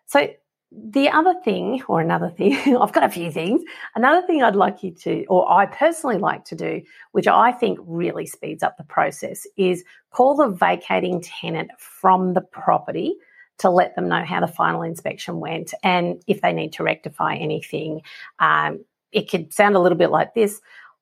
So, 0.07 0.29
the 0.71 1.09
other 1.09 1.35
thing, 1.45 1.83
or 1.89 2.01
another 2.01 2.29
thing, 2.31 2.77
I've 2.81 2.93
got 2.93 3.05
a 3.05 3.09
few 3.09 3.31
things. 3.31 3.63
Another 3.95 4.27
thing 4.27 4.43
I'd 4.43 4.57
like 4.57 4.83
you 4.83 4.93
to, 4.93 5.25
or 5.27 5.51
I 5.51 5.67
personally 5.67 6.19
like 6.19 6.45
to 6.47 6.55
do, 6.55 6.83
which 7.13 7.27
I 7.27 7.53
think 7.53 7.79
really 7.83 8.27
speeds 8.27 8.63
up 8.63 8.77
the 8.77 8.85
process, 8.85 9.47
is 9.57 9.85
call 10.11 10.37
the 10.37 10.49
vacating 10.49 11.23
tenant 11.23 11.71
from 11.79 12.35
the 12.35 12.43
property 12.43 13.17
to 13.59 13.71
let 13.71 13.97
them 13.97 14.09
know 14.09 14.25
how 14.25 14.41
the 14.41 14.47
final 14.47 14.83
inspection 14.83 15.41
went 15.41 15.75
and 15.83 16.23
if 16.27 16.43
they 16.43 16.53
need 16.53 16.73
to 16.75 16.85
rectify 16.85 17.35
anything. 17.35 18.03
Um, 18.39 18.85
it 19.11 19.31
could 19.31 19.53
sound 19.53 19.75
a 19.75 19.81
little 19.81 19.99
bit 19.99 20.11
like 20.11 20.35
this 20.35 20.61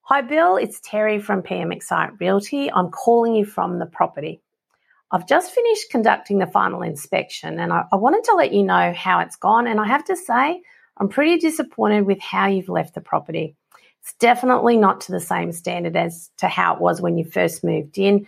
Hi, 0.08 0.22
Bill, 0.22 0.56
it's 0.56 0.78
Terri 0.78 1.20
from 1.20 1.42
PMXcite 1.42 2.20
Realty. 2.20 2.70
I'm 2.70 2.90
calling 2.92 3.34
you 3.34 3.44
from 3.44 3.80
the 3.80 3.86
property. 3.86 4.40
I've 5.10 5.28
just 5.28 5.52
finished 5.52 5.90
conducting 5.90 6.38
the 6.38 6.46
final 6.46 6.82
inspection 6.82 7.60
and 7.60 7.72
I, 7.72 7.84
I 7.92 7.96
wanted 7.96 8.24
to 8.24 8.34
let 8.34 8.52
you 8.52 8.62
know 8.62 8.92
how 8.92 9.20
it's 9.20 9.36
gone. 9.36 9.66
And 9.66 9.80
I 9.80 9.86
have 9.86 10.04
to 10.06 10.16
say, 10.16 10.60
I'm 10.98 11.08
pretty 11.08 11.38
disappointed 11.38 12.02
with 12.02 12.20
how 12.20 12.46
you've 12.46 12.68
left 12.68 12.94
the 12.94 13.00
property. 13.00 13.56
It's 14.02 14.14
definitely 14.18 14.76
not 14.76 15.00
to 15.02 15.12
the 15.12 15.20
same 15.20 15.52
standard 15.52 15.96
as 15.96 16.30
to 16.38 16.48
how 16.48 16.74
it 16.74 16.80
was 16.80 17.00
when 17.00 17.18
you 17.18 17.24
first 17.24 17.62
moved 17.62 17.98
in. 17.98 18.26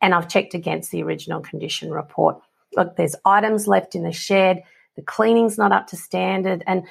And 0.00 0.14
I've 0.14 0.28
checked 0.28 0.54
against 0.54 0.90
the 0.90 1.02
original 1.02 1.40
condition 1.40 1.90
report 1.90 2.40
look, 2.76 2.96
there's 2.96 3.16
items 3.24 3.66
left 3.66 3.94
in 3.94 4.02
the 4.02 4.12
shed, 4.12 4.62
the 4.96 5.02
cleaning's 5.02 5.58
not 5.58 5.72
up 5.72 5.86
to 5.88 5.96
standard. 5.96 6.62
And 6.66 6.86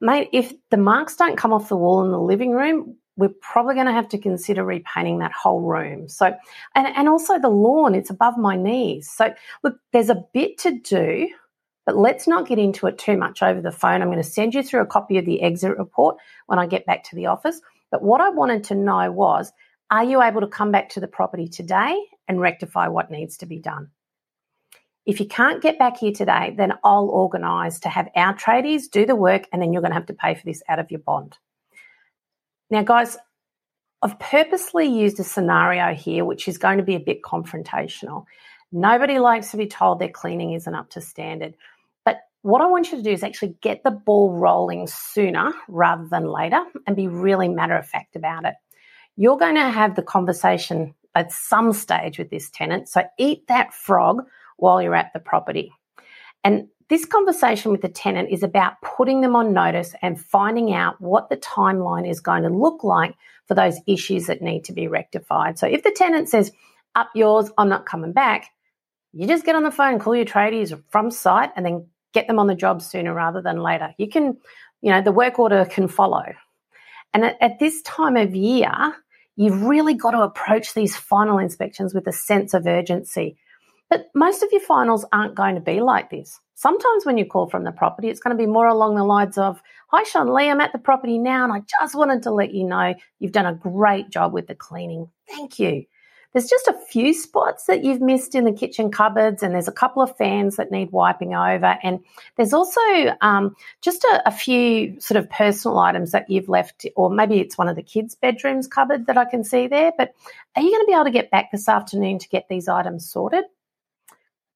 mate, 0.00 0.28
if 0.32 0.52
the 0.70 0.76
marks 0.76 1.16
don't 1.16 1.36
come 1.36 1.52
off 1.52 1.68
the 1.68 1.76
wall 1.76 2.04
in 2.04 2.10
the 2.10 2.20
living 2.20 2.52
room, 2.52 2.96
we're 3.16 3.30
probably 3.40 3.74
going 3.74 3.86
to 3.86 3.92
have 3.92 4.08
to 4.08 4.18
consider 4.18 4.64
repainting 4.64 5.18
that 5.18 5.32
whole 5.32 5.60
room. 5.60 6.08
So, 6.08 6.34
and, 6.74 6.86
and 6.96 7.08
also 7.08 7.38
the 7.38 7.48
lawn, 7.48 7.94
it's 7.94 8.10
above 8.10 8.38
my 8.38 8.56
knees. 8.56 9.10
So, 9.10 9.34
look, 9.62 9.76
there's 9.92 10.08
a 10.08 10.24
bit 10.32 10.58
to 10.58 10.78
do, 10.78 11.28
but 11.84 11.96
let's 11.96 12.26
not 12.26 12.48
get 12.48 12.58
into 12.58 12.86
it 12.86 12.98
too 12.98 13.16
much 13.16 13.42
over 13.42 13.60
the 13.60 13.72
phone. 13.72 14.00
I'm 14.00 14.08
going 14.08 14.16
to 14.16 14.24
send 14.24 14.54
you 14.54 14.62
through 14.62 14.80
a 14.80 14.86
copy 14.86 15.18
of 15.18 15.26
the 15.26 15.42
exit 15.42 15.76
report 15.76 16.16
when 16.46 16.58
I 16.58 16.66
get 16.66 16.86
back 16.86 17.04
to 17.04 17.16
the 17.16 17.26
office. 17.26 17.60
But 17.90 18.02
what 18.02 18.20
I 18.20 18.30
wanted 18.30 18.64
to 18.64 18.74
know 18.74 19.12
was 19.12 19.52
are 19.90 20.04
you 20.04 20.22
able 20.22 20.40
to 20.40 20.46
come 20.46 20.72
back 20.72 20.88
to 20.90 21.00
the 21.00 21.06
property 21.08 21.46
today 21.48 22.02
and 22.26 22.40
rectify 22.40 22.88
what 22.88 23.10
needs 23.10 23.36
to 23.38 23.46
be 23.46 23.58
done? 23.58 23.90
If 25.04 25.20
you 25.20 25.26
can't 25.26 25.60
get 25.60 25.78
back 25.78 25.98
here 25.98 26.12
today, 26.12 26.54
then 26.56 26.72
I'll 26.82 27.08
organise 27.08 27.80
to 27.80 27.88
have 27.88 28.08
our 28.14 28.34
tradies 28.34 28.90
do 28.90 29.04
the 29.04 29.16
work 29.16 29.48
and 29.52 29.60
then 29.60 29.72
you're 29.72 29.82
going 29.82 29.90
to 29.90 29.96
have 29.96 30.06
to 30.06 30.14
pay 30.14 30.34
for 30.34 30.44
this 30.44 30.62
out 30.68 30.78
of 30.78 30.90
your 30.90 31.00
bond. 31.00 31.36
Now, 32.72 32.82
guys, 32.82 33.18
I've 34.00 34.18
purposely 34.18 34.86
used 34.86 35.20
a 35.20 35.24
scenario 35.24 35.92
here 35.94 36.24
which 36.24 36.48
is 36.48 36.56
going 36.56 36.78
to 36.78 36.82
be 36.82 36.94
a 36.94 37.00
bit 37.00 37.20
confrontational. 37.20 38.24
Nobody 38.72 39.18
likes 39.18 39.50
to 39.50 39.58
be 39.58 39.66
told 39.66 39.98
their 39.98 40.08
cleaning 40.08 40.54
isn't 40.54 40.74
up 40.74 40.88
to 40.92 41.02
standard. 41.02 41.54
But 42.06 42.20
what 42.40 42.62
I 42.62 42.68
want 42.68 42.90
you 42.90 42.96
to 42.96 43.04
do 43.04 43.10
is 43.10 43.22
actually 43.22 43.56
get 43.60 43.82
the 43.84 43.90
ball 43.90 44.32
rolling 44.32 44.86
sooner 44.86 45.52
rather 45.68 46.06
than 46.10 46.24
later 46.24 46.64
and 46.86 46.96
be 46.96 47.08
really 47.08 47.46
matter 47.46 47.76
of 47.76 47.86
fact 47.86 48.16
about 48.16 48.46
it. 48.46 48.54
You're 49.18 49.36
going 49.36 49.56
to 49.56 49.68
have 49.68 49.94
the 49.94 50.02
conversation 50.02 50.94
at 51.14 51.30
some 51.30 51.74
stage 51.74 52.18
with 52.18 52.30
this 52.30 52.48
tenant. 52.48 52.88
So 52.88 53.02
eat 53.18 53.48
that 53.48 53.74
frog 53.74 54.22
while 54.56 54.80
you're 54.80 54.94
at 54.94 55.12
the 55.12 55.20
property. 55.20 55.74
And 56.42 56.68
this 56.92 57.06
conversation 57.06 57.72
with 57.72 57.80
the 57.80 57.88
tenant 57.88 58.28
is 58.30 58.42
about 58.42 58.74
putting 58.82 59.22
them 59.22 59.34
on 59.34 59.54
notice 59.54 59.94
and 60.02 60.20
finding 60.20 60.74
out 60.74 61.00
what 61.00 61.30
the 61.30 61.38
timeline 61.38 62.06
is 62.06 62.20
going 62.20 62.42
to 62.42 62.50
look 62.50 62.84
like 62.84 63.14
for 63.46 63.54
those 63.54 63.80
issues 63.86 64.26
that 64.26 64.42
need 64.42 64.62
to 64.64 64.74
be 64.74 64.88
rectified. 64.88 65.58
So 65.58 65.66
if 65.66 65.82
the 65.84 65.90
tenant 65.90 66.28
says, 66.28 66.52
up 66.94 67.08
yours, 67.14 67.50
I'm 67.56 67.70
not 67.70 67.86
coming 67.86 68.12
back, 68.12 68.50
you 69.14 69.26
just 69.26 69.46
get 69.46 69.54
on 69.54 69.62
the 69.62 69.70
phone, 69.70 70.00
call 70.00 70.14
your 70.14 70.26
tradies 70.26 70.78
from 70.90 71.10
site, 71.10 71.50
and 71.56 71.64
then 71.64 71.86
get 72.12 72.26
them 72.26 72.38
on 72.38 72.46
the 72.46 72.54
job 72.54 72.82
sooner 72.82 73.14
rather 73.14 73.40
than 73.40 73.62
later. 73.62 73.94
You 73.96 74.10
can, 74.10 74.36
you 74.82 74.90
know, 74.90 75.00
the 75.00 75.12
work 75.12 75.38
order 75.38 75.64
can 75.64 75.88
follow. 75.88 76.26
And 77.14 77.24
at, 77.24 77.38
at 77.40 77.58
this 77.58 77.80
time 77.80 78.18
of 78.18 78.34
year, 78.34 78.70
you've 79.36 79.62
really 79.62 79.94
got 79.94 80.10
to 80.10 80.20
approach 80.20 80.74
these 80.74 80.94
final 80.94 81.38
inspections 81.38 81.94
with 81.94 82.06
a 82.06 82.12
sense 82.12 82.52
of 82.52 82.66
urgency. 82.66 83.38
But 83.92 84.08
most 84.14 84.42
of 84.42 84.48
your 84.52 84.62
finals 84.62 85.04
aren't 85.12 85.34
going 85.34 85.54
to 85.54 85.60
be 85.60 85.82
like 85.82 86.08
this. 86.08 86.40
Sometimes 86.54 87.04
when 87.04 87.18
you 87.18 87.26
call 87.26 87.50
from 87.50 87.64
the 87.64 87.72
property, 87.72 88.08
it's 88.08 88.20
going 88.20 88.34
to 88.34 88.42
be 88.42 88.50
more 88.50 88.66
along 88.66 88.94
the 88.94 89.04
lines 89.04 89.36
of, 89.36 89.62
Hi, 89.88 90.02
Shanley, 90.04 90.48
I'm 90.48 90.62
at 90.62 90.72
the 90.72 90.78
property 90.78 91.18
now, 91.18 91.44
and 91.44 91.52
I 91.52 91.60
just 91.78 91.94
wanted 91.94 92.22
to 92.22 92.30
let 92.30 92.54
you 92.54 92.64
know 92.64 92.94
you've 93.18 93.32
done 93.32 93.44
a 93.44 93.54
great 93.54 94.08
job 94.08 94.32
with 94.32 94.46
the 94.46 94.54
cleaning. 94.54 95.10
Thank 95.28 95.58
you. 95.58 95.84
There's 96.32 96.48
just 96.48 96.68
a 96.68 96.78
few 96.88 97.12
spots 97.12 97.66
that 97.66 97.84
you've 97.84 98.00
missed 98.00 98.34
in 98.34 98.44
the 98.44 98.52
kitchen 98.54 98.90
cupboards, 98.90 99.42
and 99.42 99.54
there's 99.54 99.68
a 99.68 99.72
couple 99.72 100.02
of 100.02 100.16
fans 100.16 100.56
that 100.56 100.70
need 100.70 100.90
wiping 100.90 101.34
over. 101.34 101.76
And 101.82 102.00
there's 102.38 102.54
also 102.54 102.80
um, 103.20 103.54
just 103.82 104.04
a, 104.04 104.22
a, 104.24 104.30
few 104.30 104.98
sort 105.02 105.18
of 105.18 105.28
personal 105.28 105.78
items 105.78 106.12
that 106.12 106.30
you've 106.30 106.48
left, 106.48 106.86
or 106.96 107.10
maybe 107.10 107.40
it's 107.40 107.58
one 107.58 107.68
of 107.68 107.76
the 107.76 107.82
kids' 107.82 108.14
bedrooms 108.14 108.66
cupboard 108.66 109.04
that 109.04 109.18
I 109.18 109.26
can 109.26 109.44
see 109.44 109.66
there. 109.66 109.92
But 109.98 110.14
are 110.56 110.62
you 110.62 110.70
going 110.70 110.80
to 110.80 110.86
be 110.86 110.94
able 110.94 111.04
to 111.04 111.10
get 111.10 111.30
back 111.30 111.50
this 111.52 111.68
afternoon 111.68 112.20
to 112.20 112.28
get 112.30 112.48
these 112.48 112.68
items 112.68 113.06
sorted? 113.06 113.44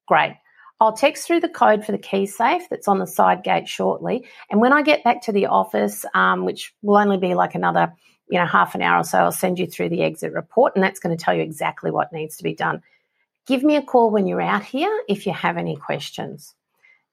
Great. 0.07 0.37
I'll 0.79 0.93
text 0.93 1.27
through 1.27 1.41
the 1.41 1.49
code 1.49 1.85
for 1.85 1.93
the 1.93 1.99
key 1.99 2.27
safe 2.27 2.69
that's 2.69 2.89
on 2.89 2.99
the 2.99 3.07
side 3.07 3.43
gate 3.43 3.67
shortly. 3.67 4.27
And 4.51 4.61
when 4.61 4.73
I 4.73 4.83
get 4.83 5.05
back 5.05 5.23
to 5.23 5.33
the 5.33 5.47
office, 5.47 6.05
um, 6.15 6.45
which 6.45 6.75
will 6.83 6.99
only 6.99 7.17
be 7.17 7.35
like 7.35 7.55
another 7.55 7.95
you 8.29 8.39
know, 8.39 8.47
half 8.47 8.75
an 8.75 8.83
hour 8.83 9.01
or 9.01 9.05
so, 9.05 9.19
I'll 9.19 9.33
send 9.33 9.59
you 9.59 9.67
through 9.67 9.91
the 9.91 10.03
exit 10.03 10.33
report, 10.33 10.73
and 10.75 10.83
that's 10.83 11.01
going 11.01 11.17
to 11.17 11.23
tell 11.23 11.35
you 11.35 11.43
exactly 11.43 11.91
what 11.91 12.13
needs 12.13 12.37
to 12.39 12.43
be 12.43 12.55
done. 12.55 12.83
Give 13.47 13.63
me 13.63 13.77
a 13.77 13.83
call 13.83 14.11
when 14.11 14.27
you're 14.27 14.41
out 14.41 14.65
here 14.65 15.03
if 15.09 15.27
you 15.27 15.33
have 15.33 15.57
any 15.57 15.77
questions. 15.77 16.55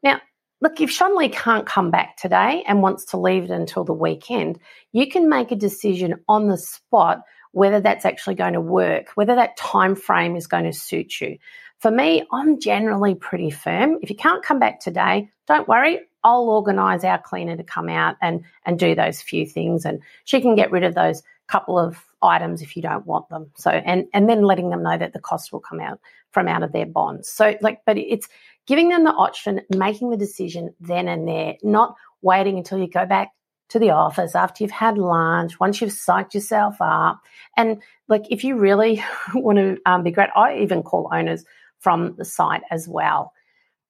Now, 0.02 0.20
look, 0.62 0.82
if 0.82 0.90
Shanley 0.90 1.30
can't 1.30 1.68
come 1.68 1.92
back 1.92 2.18
today 2.18 2.64
and 2.68 2.82
wants 2.82 3.06
to 3.06 3.18
leave 3.18 3.44
it 3.44 3.52
until 3.52 3.84
the 3.84 3.94
weekend, 3.94 4.60
you 4.92 5.08
can 5.08 5.30
make 5.30 5.52
a 5.52 5.56
decision 5.56 6.16
on 6.28 6.48
the 6.48 6.58
spot 6.58 7.22
whether 7.52 7.80
that's 7.80 8.06
actually 8.06 8.34
going 8.34 8.54
to 8.54 8.62
work, 8.62 9.10
whether 9.14 9.36
that 9.36 9.56
time 9.58 9.96
frame 9.96 10.36
is 10.36 10.48
going 10.48 10.64
to 10.64 10.74
suit 10.74 11.22
you. 11.22 11.38
For 11.84 11.92
me, 11.92 12.26
I'm 12.32 12.62
generally 12.62 13.14
pretty 13.14 13.50
firm. 13.50 14.00
If 14.02 14.10
you 14.10 14.16
can't 14.16 14.42
come 14.42 14.58
back 14.58 14.80
today, 14.80 15.30
don't 15.48 15.68
worry. 15.68 16.00
I'll 16.24 16.50
organise 16.50 17.04
our 17.04 17.18
cleaner 17.18 17.58
to 17.58 17.64
come 17.66 17.90
out 17.90 18.16
and 18.22 18.46
and 18.66 18.80
do 18.80 18.96
those 18.96 19.22
few 19.22 19.46
things, 19.46 19.84
and 19.84 20.02
she 20.24 20.40
can 20.40 20.56
get 20.56 20.72
rid 20.72 20.86
of 20.86 20.96
those 20.96 21.24
couple 21.48 21.78
of 21.78 22.06
items 22.22 22.62
if 22.62 22.78
you 22.78 22.82
don't 22.82 23.06
want 23.06 23.28
them. 23.28 23.52
So 23.58 23.70
and 23.70 24.06
and 24.14 24.30
then 24.30 24.44
letting 24.44 24.70
them 24.70 24.82
know 24.82 24.98
that 24.98 25.12
the 25.12 25.20
cost 25.20 25.52
will 25.52 25.60
come 25.60 25.82
out 25.82 26.00
from 26.32 26.48
out 26.48 26.64
of 26.64 26.72
their 26.72 26.86
bonds. 26.86 27.28
So 27.28 27.58
like, 27.60 27.82
but 27.86 27.98
it's 27.98 28.30
giving 28.66 28.88
them 28.88 29.04
the 29.04 29.12
option, 29.12 29.60
making 29.76 30.10
the 30.10 30.16
decision 30.16 30.74
then 30.80 31.10
and 31.10 31.28
there, 31.28 31.56
not 31.64 31.98
waiting 32.22 32.58
until 32.58 32.78
you 32.78 32.88
go 32.88 33.06
back 33.06 33.32
to 33.68 33.80
the 33.80 33.90
office 33.90 34.36
after 34.36 34.64
you've 34.64 34.72
had 34.72 34.98
lunch, 34.98 35.60
once 35.60 35.82
you've 35.82 35.92
psyched 35.92 36.34
yourself 36.34 36.78
up. 36.80 37.20
And 37.58 37.82
like, 38.08 38.24
if 38.30 38.46
you 38.46 38.56
really 38.56 39.04
want 39.34 39.58
to 39.58 39.78
um, 39.86 40.04
be 40.04 40.12
great, 40.12 40.30
I 40.34 40.60
even 40.60 40.82
call 40.82 41.10
owners 41.12 41.44
from 41.84 42.16
the 42.18 42.26
site 42.26 42.64
as 42.72 42.88
well. 42.88 43.34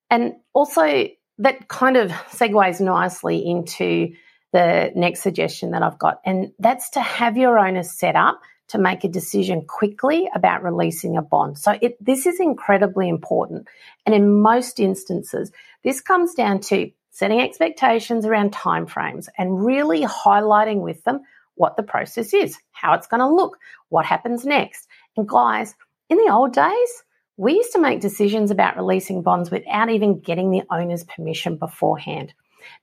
And 0.09 0.33
also, 0.53 1.07
that 1.39 1.67
kind 1.67 1.97
of 1.97 2.12
segues 2.12 2.81
nicely 2.81 3.38
into 3.45 4.13
the 4.51 4.91
next 4.95 5.21
suggestion 5.21 5.71
that 5.71 5.81
I've 5.81 5.97
got, 5.97 6.19
and 6.25 6.51
that's 6.59 6.91
to 6.91 7.01
have 7.01 7.38
your 7.38 7.57
owner 7.57 7.83
set 7.83 8.15
up 8.15 8.41
to 8.69 8.77
make 8.77 9.03
a 9.03 9.09
decision 9.09 9.65
quickly 9.67 10.29
about 10.33 10.63
releasing 10.63 11.18
a 11.18 11.22
bond. 11.22 11.57
So 11.57 11.77
it, 11.81 11.98
this 12.03 12.25
is 12.25 12.39
incredibly 12.39 13.09
important. 13.09 13.68
And 14.05 14.15
in 14.15 14.41
most 14.41 14.79
instances, 14.79 15.51
this 15.83 16.01
comes 16.01 16.33
down 16.33 16.59
to 16.61 16.91
setting 17.11 17.41
expectations 17.41 18.25
around 18.25 18.51
timeframes 18.53 19.27
and 19.37 19.63
really 19.63 20.01
highlighting 20.01 20.81
with 20.81 21.03
them 21.03 21.22
what 21.55 21.77
the 21.77 21.83
process 21.83 22.33
is, 22.33 22.57
how 22.72 22.94
it's 22.94 23.07
going 23.07 23.20
to 23.20 23.27
look, 23.27 23.57
what 23.89 24.05
happens 24.05 24.46
next. 24.46 24.87
And 25.15 25.27
guys, 25.27 25.75
in 26.09 26.18
the 26.18 26.31
old 26.31 26.53
days, 26.53 27.03
we 27.37 27.53
used 27.53 27.72
to 27.74 27.79
make 27.79 28.00
decisions 28.00 28.51
about 28.51 28.77
releasing 28.77 29.22
bonds 29.22 29.50
without 29.50 29.89
even 29.89 30.19
getting 30.19 30.51
the 30.51 30.63
owner's 30.69 31.03
permission 31.03 31.57
beforehand. 31.57 32.33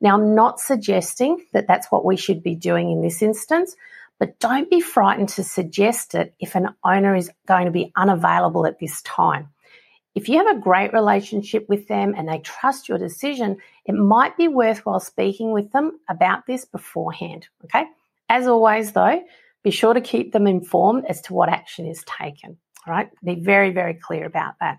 Now, 0.00 0.14
I'm 0.14 0.34
not 0.34 0.60
suggesting 0.60 1.44
that 1.52 1.66
that's 1.66 1.90
what 1.90 2.04
we 2.04 2.16
should 2.16 2.42
be 2.42 2.54
doing 2.54 2.90
in 2.90 3.00
this 3.00 3.22
instance, 3.22 3.76
but 4.18 4.38
don't 4.38 4.68
be 4.68 4.80
frightened 4.80 5.30
to 5.30 5.44
suggest 5.44 6.14
it 6.14 6.34
if 6.38 6.54
an 6.54 6.68
owner 6.84 7.14
is 7.14 7.30
going 7.46 7.66
to 7.66 7.70
be 7.70 7.92
unavailable 7.96 8.66
at 8.66 8.78
this 8.78 9.00
time. 9.02 9.48
If 10.14 10.28
you 10.28 10.38
have 10.38 10.56
a 10.56 10.60
great 10.60 10.92
relationship 10.92 11.66
with 11.68 11.86
them 11.86 12.14
and 12.16 12.28
they 12.28 12.38
trust 12.38 12.88
your 12.88 12.98
decision, 12.98 13.58
it 13.84 13.94
might 13.94 14.36
be 14.36 14.48
worthwhile 14.48 15.00
speaking 15.00 15.52
with 15.52 15.70
them 15.72 16.00
about 16.08 16.46
this 16.46 16.64
beforehand. 16.64 17.48
Okay. 17.64 17.84
As 18.28 18.46
always, 18.46 18.92
though, 18.92 19.22
be 19.62 19.70
sure 19.70 19.94
to 19.94 20.00
keep 20.00 20.32
them 20.32 20.46
informed 20.46 21.04
as 21.08 21.20
to 21.22 21.34
what 21.34 21.48
action 21.48 21.86
is 21.86 22.04
taken. 22.04 22.58
Right, 22.86 23.10
be 23.22 23.34
very, 23.34 23.70
very 23.70 23.94
clear 23.94 24.24
about 24.24 24.54
that. 24.60 24.78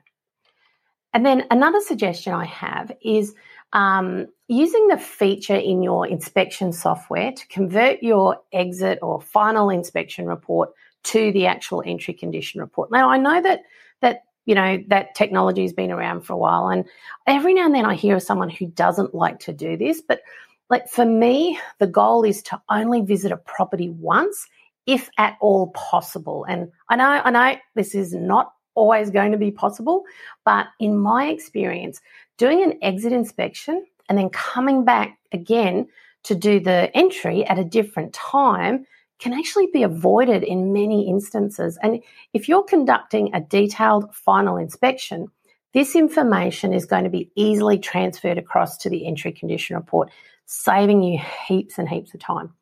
And 1.13 1.25
then 1.25 1.45
another 1.51 1.81
suggestion 1.81 2.33
I 2.33 2.45
have 2.45 2.91
is 3.01 3.35
um, 3.73 4.27
using 4.47 4.87
the 4.87 4.97
feature 4.97 5.55
in 5.55 5.83
your 5.83 6.07
inspection 6.07 6.73
software 6.73 7.31
to 7.31 7.47
convert 7.47 8.01
your 8.01 8.37
exit 8.53 8.99
or 9.01 9.21
final 9.21 9.69
inspection 9.69 10.25
report 10.25 10.71
to 11.03 11.31
the 11.31 11.45
actual 11.47 11.83
entry 11.85 12.13
condition 12.13 12.61
report. 12.61 12.91
Now, 12.91 13.09
I 13.09 13.17
know 13.17 13.41
that 13.41 13.61
that 14.01 14.23
you 14.45 14.55
know 14.55 14.83
that 14.87 15.15
technology 15.15 15.61
has 15.61 15.73
been 15.73 15.91
around 15.91 16.21
for 16.21 16.33
a 16.33 16.37
while, 16.37 16.69
and 16.69 16.85
every 17.27 17.53
now 17.53 17.65
and 17.65 17.75
then 17.75 17.85
I 17.85 17.95
hear 17.95 18.15
of 18.15 18.23
someone 18.23 18.49
who 18.49 18.67
doesn't 18.67 19.13
like 19.13 19.39
to 19.39 19.53
do 19.53 19.77
this. 19.77 20.01
But 20.01 20.21
like 20.69 20.87
for 20.89 21.05
me, 21.05 21.59
the 21.79 21.87
goal 21.87 22.23
is 22.23 22.41
to 22.43 22.61
only 22.69 23.01
visit 23.01 23.31
a 23.31 23.37
property 23.37 23.89
once 23.89 24.47
if 24.91 25.09
at 25.17 25.37
all 25.39 25.67
possible. 25.67 26.45
And 26.49 26.69
I 26.89 26.97
know, 26.97 27.21
I 27.23 27.31
know 27.31 27.55
this 27.75 27.95
is 27.95 28.13
not 28.13 28.51
always 28.75 29.09
going 29.09 29.31
to 29.31 29.37
be 29.37 29.49
possible, 29.49 30.03
but 30.43 30.67
in 30.81 30.97
my 30.97 31.27
experience, 31.27 32.01
doing 32.37 32.61
an 32.61 32.77
exit 32.81 33.13
inspection 33.13 33.85
and 34.09 34.17
then 34.17 34.29
coming 34.29 34.83
back 34.83 35.17
again 35.31 35.87
to 36.23 36.35
do 36.35 36.59
the 36.59 36.91
entry 36.93 37.45
at 37.45 37.57
a 37.57 37.63
different 37.63 38.11
time 38.13 38.85
can 39.19 39.31
actually 39.31 39.67
be 39.67 39.83
avoided 39.83 40.43
in 40.43 40.73
many 40.73 41.07
instances. 41.07 41.79
And 41.81 42.03
if 42.33 42.49
you're 42.49 42.63
conducting 42.63 43.33
a 43.33 43.39
detailed 43.39 44.13
final 44.13 44.57
inspection, 44.57 45.27
this 45.73 45.95
information 45.95 46.73
is 46.73 46.85
going 46.85 47.05
to 47.05 47.09
be 47.09 47.31
easily 47.35 47.79
transferred 47.79 48.37
across 48.37 48.77
to 48.79 48.89
the 48.89 49.07
entry 49.07 49.31
condition 49.31 49.77
report, 49.77 50.11
saving 50.47 51.01
you 51.01 51.21
heaps 51.47 51.77
and 51.77 51.87
heaps 51.87 52.13
of 52.13 52.19
time. 52.19 52.53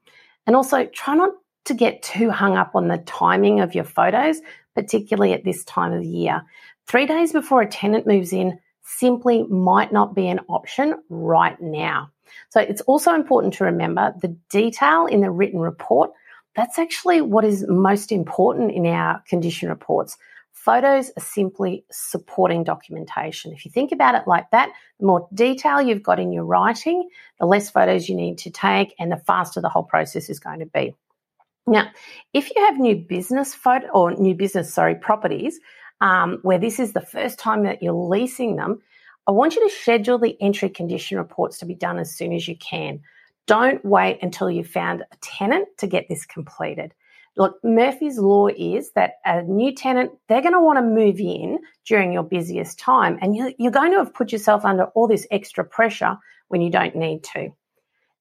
And 0.46 0.56
also, 0.56 0.86
try 0.86 1.15
not 1.15 1.32
to 1.70 1.74
get 1.74 2.04
too 2.04 2.30
hung 2.30 2.58
up 2.58 2.76
on 2.76 2.88
the 2.88 2.98
timing 2.98 3.62
of 3.62 3.74
your 3.74 3.86
photos, 3.86 4.42
particularly 4.76 5.34
at 5.34 5.44
this 5.44 5.64
time 5.64 5.94
of 5.94 6.02
the 6.02 6.08
year. 6.08 6.44
Three 6.88 7.06
days 7.06 7.32
before 7.32 7.62
a 7.62 7.68
tenant 7.68 8.06
moves 8.06 8.34
in 8.34 8.60
simply 8.84 9.44
might 9.44 9.94
not 9.94 10.16
be 10.16 10.28
an 10.28 10.42
option 10.50 10.96
right 11.10 11.60
now. 11.62 12.10
So 12.50 12.60
it's 12.60 12.82
also 12.82 13.14
important 13.14 13.54
to 13.56 13.66
remember 13.66 14.14
the 14.22 14.36
detail 14.50 15.06
in 15.06 15.22
the 15.22 15.32
written 15.32 15.60
report. 15.60 16.12
That's 16.56 16.80
actually 16.80 17.22
what 17.22 17.46
is 17.46 17.66
most 17.68 18.12
important 18.12 18.72
in 18.72 18.86
our 18.86 19.24
condition 19.28 19.70
reports. 19.70 20.18
Photos 20.52 21.12
are 21.16 21.22
simply 21.22 21.86
supporting 21.92 22.64
documentation. 22.64 23.54
If 23.54 23.64
you 23.64 23.72
think 23.72 23.92
about 23.92 24.16
it 24.16 24.28
like 24.28 24.50
that, 24.52 24.72
the 25.00 25.06
more 25.06 25.28
detail 25.34 25.82
you've 25.82 26.04
got 26.04 26.20
in 26.20 26.34
your 26.34 26.44
writing, 26.44 27.10
the 27.40 27.46
less 27.46 27.70
photos 27.70 28.10
you 28.10 28.16
need 28.16 28.40
to 28.40 28.50
take, 28.50 28.94
and 29.00 29.12
the 29.12 29.18
faster 29.18 29.62
the 29.62 29.70
whole 29.70 29.84
process 29.84 30.30
is 30.30 30.40
going 30.40 30.60
to 30.60 30.66
be. 30.66 30.96
Now, 31.67 31.89
if 32.34 32.50
you 32.56 32.65
have 32.65 32.78
new 32.78 32.95
business 32.95 33.54
photo 33.54 33.88
or 33.89 34.13
new 34.13 34.34
business, 34.34 34.74
sorry, 34.74 34.95
properties 34.95 35.60
um, 36.02 36.39
where 36.41 36.58
this 36.58 36.80
is 36.80 36.93
the 36.93 37.02
first 37.02 37.38
time 37.38 37.63
that 37.63 37.84
you're 37.84 37.93
leasing 37.93 38.56
them, 38.56 38.82
I 39.28 39.32
want 39.32 39.56
you 39.56 39.67
to 39.67 39.76
schedule 39.76 40.17
the 40.17 40.36
entry 40.41 40.69
condition 40.69 41.17
reports 41.17 41.60
to 41.60 41.65
be 41.65 41.76
done 41.76 42.00
as 42.00 42.15
soon 42.15 42.34
as 42.34 42.48
you 42.48 42.56
can. 42.58 43.02
Don't 43.45 43.84
wait 43.86 44.19
until 44.22 44.50
you've 44.50 44.69
found 44.69 45.02
a 45.02 45.15
tenant 45.22 45.67
to 45.78 45.88
get 45.88 46.08
this 46.10 46.26
completed. 46.26 46.93
Look, 47.38 47.58
Murphy's 47.63 48.17
Law 48.17 48.48
is 48.48 48.91
that 48.93 49.13
a 49.26 49.43
new 49.43 49.74
tenant, 49.74 50.12
they're 50.28 50.41
going 50.41 50.54
to 50.54 50.60
want 50.60 50.78
to 50.78 50.84
move 50.84 51.19
in 51.19 51.60
during 51.86 52.12
your 52.12 52.24
busiest 52.24 52.80
time, 52.80 53.17
and 53.22 53.36
you're 53.36 53.72
going 53.72 53.91
to 53.91 54.00
have 54.00 54.13
put 54.13 54.32
yourself 54.32 54.65
under 54.65 54.86
all 54.95 55.08
this 55.08 55.28
extra 55.32 55.63
pressure 55.63 56.17
when 56.48 56.62
you 56.62 56.69
don't 56.69 56.95
need 56.95 57.24
to. 57.36 57.50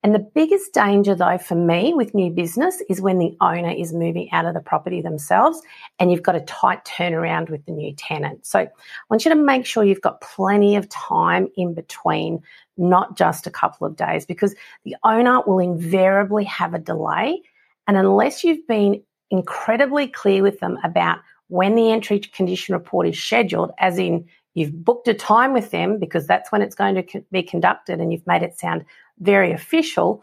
And 0.04 0.14
the 0.14 0.20
biggest 0.20 0.72
danger, 0.72 1.16
though, 1.16 1.38
for 1.38 1.56
me 1.56 1.92
with 1.92 2.14
new 2.14 2.30
business 2.30 2.80
is 2.88 3.00
when 3.00 3.18
the 3.18 3.36
owner 3.40 3.70
is 3.70 3.92
moving 3.92 4.30
out 4.30 4.46
of 4.46 4.54
the 4.54 4.60
property 4.60 5.02
themselves 5.02 5.60
and 5.98 6.12
you've 6.12 6.22
got 6.22 6.36
a 6.36 6.40
tight 6.42 6.84
turnaround 6.84 7.50
with 7.50 7.66
the 7.66 7.72
new 7.72 7.92
tenant. 7.94 8.46
So 8.46 8.60
I 8.60 8.68
want 9.10 9.24
you 9.24 9.30
to 9.30 9.36
make 9.36 9.66
sure 9.66 9.82
you've 9.82 10.00
got 10.00 10.20
plenty 10.20 10.76
of 10.76 10.88
time 10.88 11.48
in 11.56 11.74
between, 11.74 12.42
not 12.76 13.16
just 13.16 13.48
a 13.48 13.50
couple 13.50 13.88
of 13.88 13.96
days, 13.96 14.24
because 14.24 14.54
the 14.84 14.94
owner 15.02 15.42
will 15.42 15.58
invariably 15.58 16.44
have 16.44 16.74
a 16.74 16.78
delay. 16.78 17.42
And 17.88 17.96
unless 17.96 18.44
you've 18.44 18.66
been 18.68 19.02
incredibly 19.30 20.06
clear 20.06 20.44
with 20.44 20.60
them 20.60 20.78
about 20.84 21.18
when 21.48 21.74
the 21.74 21.90
entry 21.90 22.20
condition 22.20 22.74
report 22.74 23.08
is 23.08 23.20
scheduled, 23.20 23.72
as 23.78 23.98
in 23.98 24.28
you've 24.54 24.84
booked 24.84 25.08
a 25.08 25.14
time 25.14 25.52
with 25.52 25.70
them 25.70 25.98
because 25.98 26.26
that's 26.26 26.52
when 26.52 26.62
it's 26.62 26.74
going 26.74 26.94
to 26.94 27.24
be 27.32 27.42
conducted 27.42 28.00
and 28.00 28.12
you've 28.12 28.26
made 28.26 28.42
it 28.42 28.58
sound 28.58 28.84
very 29.20 29.52
official, 29.52 30.22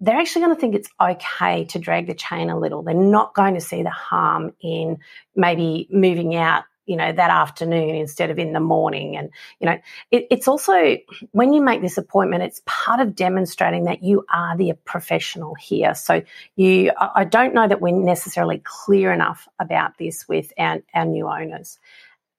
they're 0.00 0.16
actually 0.16 0.42
going 0.42 0.54
to 0.54 0.60
think 0.60 0.74
it's 0.74 0.90
okay 1.00 1.64
to 1.64 1.78
drag 1.78 2.06
the 2.06 2.14
chain 2.14 2.50
a 2.50 2.58
little. 2.58 2.82
They're 2.82 2.94
not 2.94 3.34
going 3.34 3.54
to 3.54 3.60
see 3.60 3.82
the 3.82 3.90
harm 3.90 4.52
in 4.60 4.98
maybe 5.34 5.88
moving 5.90 6.36
out, 6.36 6.64
you 6.84 6.96
know, 6.96 7.10
that 7.10 7.30
afternoon 7.30 7.94
instead 7.94 8.30
of 8.30 8.38
in 8.38 8.52
the 8.52 8.60
morning. 8.60 9.16
And, 9.16 9.30
you 9.58 9.66
know, 9.66 9.78
it, 10.10 10.26
it's 10.30 10.48
also 10.48 10.98
when 11.32 11.54
you 11.54 11.62
make 11.62 11.80
this 11.80 11.96
appointment, 11.96 12.42
it's 12.42 12.60
part 12.66 13.00
of 13.00 13.14
demonstrating 13.14 13.84
that 13.84 14.02
you 14.02 14.24
are 14.30 14.56
the 14.56 14.74
professional 14.84 15.54
here. 15.54 15.94
So 15.94 16.22
you, 16.56 16.92
I 16.98 17.24
don't 17.24 17.54
know 17.54 17.66
that 17.66 17.80
we're 17.80 17.96
necessarily 17.96 18.60
clear 18.62 19.12
enough 19.12 19.48
about 19.58 19.96
this 19.98 20.28
with 20.28 20.52
our, 20.58 20.82
our 20.94 21.06
new 21.06 21.26
owners. 21.26 21.78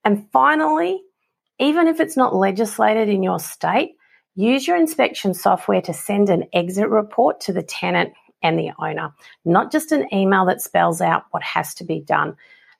And 0.04 0.30
finally, 0.32 1.02
even 1.58 1.88
if 1.88 1.98
it's 1.98 2.16
not 2.16 2.36
legislated 2.36 3.08
in 3.08 3.24
your 3.24 3.40
state, 3.40 3.96
Use 4.38 4.68
your 4.68 4.76
inspection 4.76 5.34
software 5.34 5.82
to 5.82 5.92
send 5.92 6.30
an 6.30 6.44
exit 6.52 6.88
report 6.90 7.40
to 7.40 7.52
the 7.52 7.64
tenant 7.64 8.12
and 8.40 8.56
the 8.56 8.70
owner, 8.78 9.12
not 9.44 9.72
just 9.72 9.90
an 9.90 10.06
email 10.14 10.46
that 10.46 10.60
spells 10.60 11.00
out 11.00 11.24
what 11.32 11.42
has 11.42 11.74
to 11.74 11.84
be 11.84 11.98
done. 11.98 12.36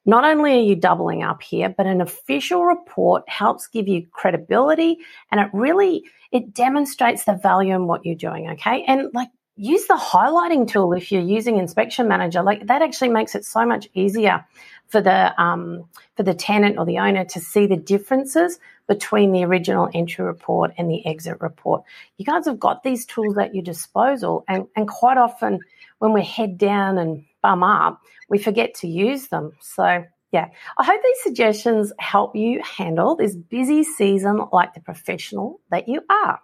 Not 0.07 0.25
only 0.25 0.53
are 0.53 0.63
you 0.63 0.77
doubling 0.77 1.25
up 1.25 1.43
here, 1.43 1.69
but 1.69 1.87
an 1.87 2.01
official 2.01 2.65
report 2.65 3.29
helps 3.29 3.67
give 3.67 3.89
you 3.89 4.07
credibility 4.13 4.99
and 5.33 5.41
it 5.41 5.49
really 5.53 6.05
it 6.31 6.55
demonstrates 6.55 7.25
the 7.25 7.35
value 7.35 7.75
in 7.75 7.89
what 7.89 8.07
you're 8.07 8.15
doing, 8.15 8.51
okay? 8.51 8.85
And 8.87 9.11
like 9.13 9.31
use 9.57 9.85
the 9.89 9.95
highlighting 9.95 10.69
tool 10.69 10.93
if 10.93 11.11
you're 11.11 11.21
using 11.21 11.59
inspection 11.59 12.07
manager 12.07 12.41
like 12.41 12.69
that 12.69 12.83
actually 12.83 13.09
makes 13.09 13.35
it 13.35 13.45
so 13.45 13.67
much 13.67 13.89
easier 13.95 14.47
for 14.89 15.01
the 15.01 15.41
um, 15.41 15.85
for 16.17 16.23
the 16.23 16.35
tenant 16.35 16.79
or 16.79 16.87
the 16.87 16.99
owner 16.99 17.25
to 17.25 17.41
see 17.41 17.67
the 17.67 17.77
differences 17.77 18.59
between 18.87 19.33
the 19.33 19.45
original 19.45 19.89
entry 19.95 20.25
report 20.25 20.73
and 20.79 20.91
the 20.91 21.07
exit 21.07 21.41
report. 21.41 21.85
You 22.17 22.25
guys 22.25 22.47
have 22.47 22.59
got 22.59 22.83
these 22.83 23.05
tools 23.05 23.37
at 23.39 23.55
your 23.55 23.63
disposal, 23.65 24.45
and, 24.49 24.67
and 24.75 24.89
quite 24.89 25.19
often 25.19 25.61
when 25.99 26.13
we're 26.13 26.23
head 26.23 26.59
down 26.59 26.99
and 26.99 27.25
bum 27.43 27.63
up, 27.63 28.01
we 28.29 28.39
forget 28.39 28.75
to 28.77 28.89
use 28.89 29.29
them. 29.29 29.53
So 29.61 30.05
yeah, 30.33 30.49
I 30.77 30.85
hope 30.85 31.01
these 31.03 31.23
suggestions 31.23 31.93
help 31.99 32.37
you 32.37 32.61
handle 32.63 33.17
this 33.17 33.35
busy 33.35 33.83
season 33.83 34.47
like 34.53 34.75
the 34.75 34.81
professional 34.81 35.61
that 35.71 35.89
you 35.89 36.03
are. 36.11 36.41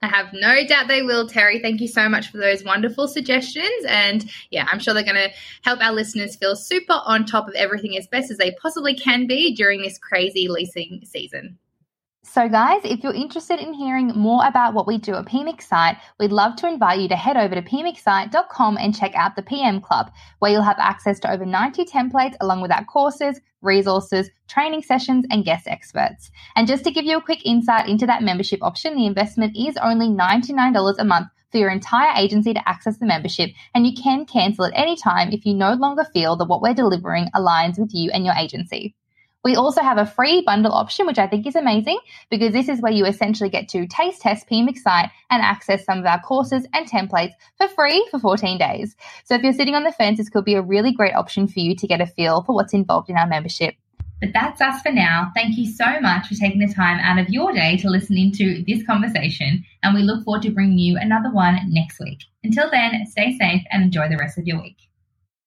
I 0.00 0.06
have 0.06 0.32
no 0.32 0.64
doubt 0.64 0.86
they 0.86 1.02
will, 1.02 1.28
Terri. 1.28 1.60
Thank 1.60 1.80
you 1.80 1.88
so 1.88 2.08
much 2.08 2.28
for 2.30 2.38
those 2.38 2.62
wonderful 2.62 3.08
suggestions. 3.08 3.84
And 3.88 4.30
yeah, 4.50 4.66
I'm 4.70 4.78
sure 4.78 4.94
they're 4.94 5.02
going 5.02 5.16
to 5.16 5.30
help 5.62 5.82
our 5.82 5.92
listeners 5.92 6.36
feel 6.36 6.54
super 6.54 7.00
on 7.04 7.26
top 7.26 7.48
of 7.48 7.54
everything 7.54 7.96
as 7.96 8.06
best 8.06 8.30
as 8.30 8.38
they 8.38 8.52
possibly 8.62 8.94
can 8.94 9.26
be 9.26 9.54
during 9.54 9.82
this 9.82 9.98
crazy 9.98 10.46
leasing 10.46 11.00
season. 11.04 11.58
So, 12.24 12.48
guys, 12.48 12.80
if 12.84 13.02
you're 13.02 13.14
interested 13.14 13.58
in 13.58 13.72
hearing 13.72 14.08
more 14.08 14.46
about 14.46 14.74
what 14.74 14.86
we 14.86 14.98
do 14.98 15.14
at 15.14 15.26
PMXcite, 15.26 15.98
we'd 16.18 16.30
love 16.30 16.56
to 16.56 16.68
invite 16.68 17.00
you 17.00 17.08
to 17.08 17.16
head 17.16 17.36
over 17.36 17.54
to 17.54 17.62
pmxcite.com 17.62 18.76
and 18.76 18.94
check 18.94 19.14
out 19.14 19.34
the 19.34 19.42
PM 19.42 19.80
Club, 19.80 20.10
where 20.38 20.50
you'll 20.50 20.62
have 20.62 20.78
access 20.78 21.18
to 21.20 21.30
over 21.30 21.46
90 21.46 21.84
templates 21.84 22.36
along 22.40 22.60
with 22.60 22.70
our 22.70 22.84
courses, 22.84 23.40
resources, 23.62 24.30
training 24.46 24.82
sessions, 24.82 25.24
and 25.30 25.44
guest 25.44 25.66
experts. 25.68 26.30
And 26.54 26.66
just 26.66 26.84
to 26.84 26.90
give 26.90 27.04
you 27.04 27.16
a 27.16 27.22
quick 27.22 27.46
insight 27.46 27.88
into 27.88 28.06
that 28.06 28.22
membership 28.22 28.62
option, 28.62 28.96
the 28.96 29.06
investment 29.06 29.56
is 29.56 29.76
only 29.76 30.08
$99 30.08 30.98
a 30.98 31.04
month 31.04 31.28
for 31.50 31.58
your 31.58 31.70
entire 31.70 32.14
agency 32.16 32.52
to 32.52 32.68
access 32.68 32.98
the 32.98 33.06
membership, 33.06 33.50
and 33.74 33.86
you 33.86 33.94
can 33.94 34.26
cancel 34.26 34.66
at 34.66 34.72
any 34.74 34.96
time 34.96 35.30
if 35.30 35.46
you 35.46 35.54
no 35.54 35.72
longer 35.72 36.04
feel 36.12 36.36
that 36.36 36.48
what 36.48 36.62
we're 36.62 36.74
delivering 36.74 37.30
aligns 37.34 37.78
with 37.78 37.94
you 37.94 38.10
and 38.10 38.24
your 38.24 38.34
agency. 38.34 38.94
We 39.44 39.54
also 39.54 39.82
have 39.82 39.98
a 39.98 40.06
free 40.06 40.42
bundle 40.44 40.72
option, 40.72 41.06
which 41.06 41.18
I 41.18 41.26
think 41.26 41.46
is 41.46 41.54
amazing 41.54 41.98
because 42.30 42.52
this 42.52 42.68
is 42.68 42.80
where 42.80 42.92
you 42.92 43.06
essentially 43.06 43.48
get 43.48 43.68
to 43.68 43.86
taste 43.86 44.22
test 44.22 44.48
PMXcite 44.48 45.10
and 45.30 45.42
access 45.42 45.84
some 45.84 45.98
of 45.98 46.06
our 46.06 46.20
courses 46.20 46.66
and 46.74 46.88
templates 46.88 47.32
for 47.56 47.68
free 47.68 48.06
for 48.10 48.18
14 48.18 48.58
days. 48.58 48.96
So 49.24 49.36
if 49.36 49.42
you're 49.42 49.52
sitting 49.52 49.74
on 49.74 49.84
the 49.84 49.92
fence, 49.92 50.18
this 50.18 50.28
could 50.28 50.44
be 50.44 50.54
a 50.54 50.62
really 50.62 50.92
great 50.92 51.14
option 51.14 51.46
for 51.46 51.60
you 51.60 51.76
to 51.76 51.86
get 51.86 52.00
a 52.00 52.06
feel 52.06 52.42
for 52.42 52.54
what's 52.54 52.74
involved 52.74 53.10
in 53.10 53.16
our 53.16 53.26
membership. 53.26 53.74
But 54.20 54.30
that's 54.34 54.60
us 54.60 54.82
for 54.82 54.90
now. 54.90 55.30
Thank 55.36 55.56
you 55.56 55.70
so 55.70 56.00
much 56.00 56.26
for 56.26 56.34
taking 56.34 56.58
the 56.58 56.74
time 56.74 56.98
out 56.98 57.18
of 57.18 57.28
your 57.28 57.52
day 57.52 57.76
to 57.76 57.88
listen 57.88 58.18
into 58.18 58.64
this 58.66 58.84
conversation, 58.84 59.64
and 59.84 59.94
we 59.94 60.02
look 60.02 60.24
forward 60.24 60.42
to 60.42 60.50
bringing 60.50 60.78
you 60.78 60.98
another 60.98 61.30
one 61.30 61.56
next 61.68 62.00
week. 62.00 62.18
Until 62.42 62.68
then, 62.68 63.06
stay 63.06 63.36
safe 63.38 63.62
and 63.70 63.84
enjoy 63.84 64.08
the 64.08 64.16
rest 64.16 64.36
of 64.36 64.46
your 64.46 64.60
week. 64.60 64.87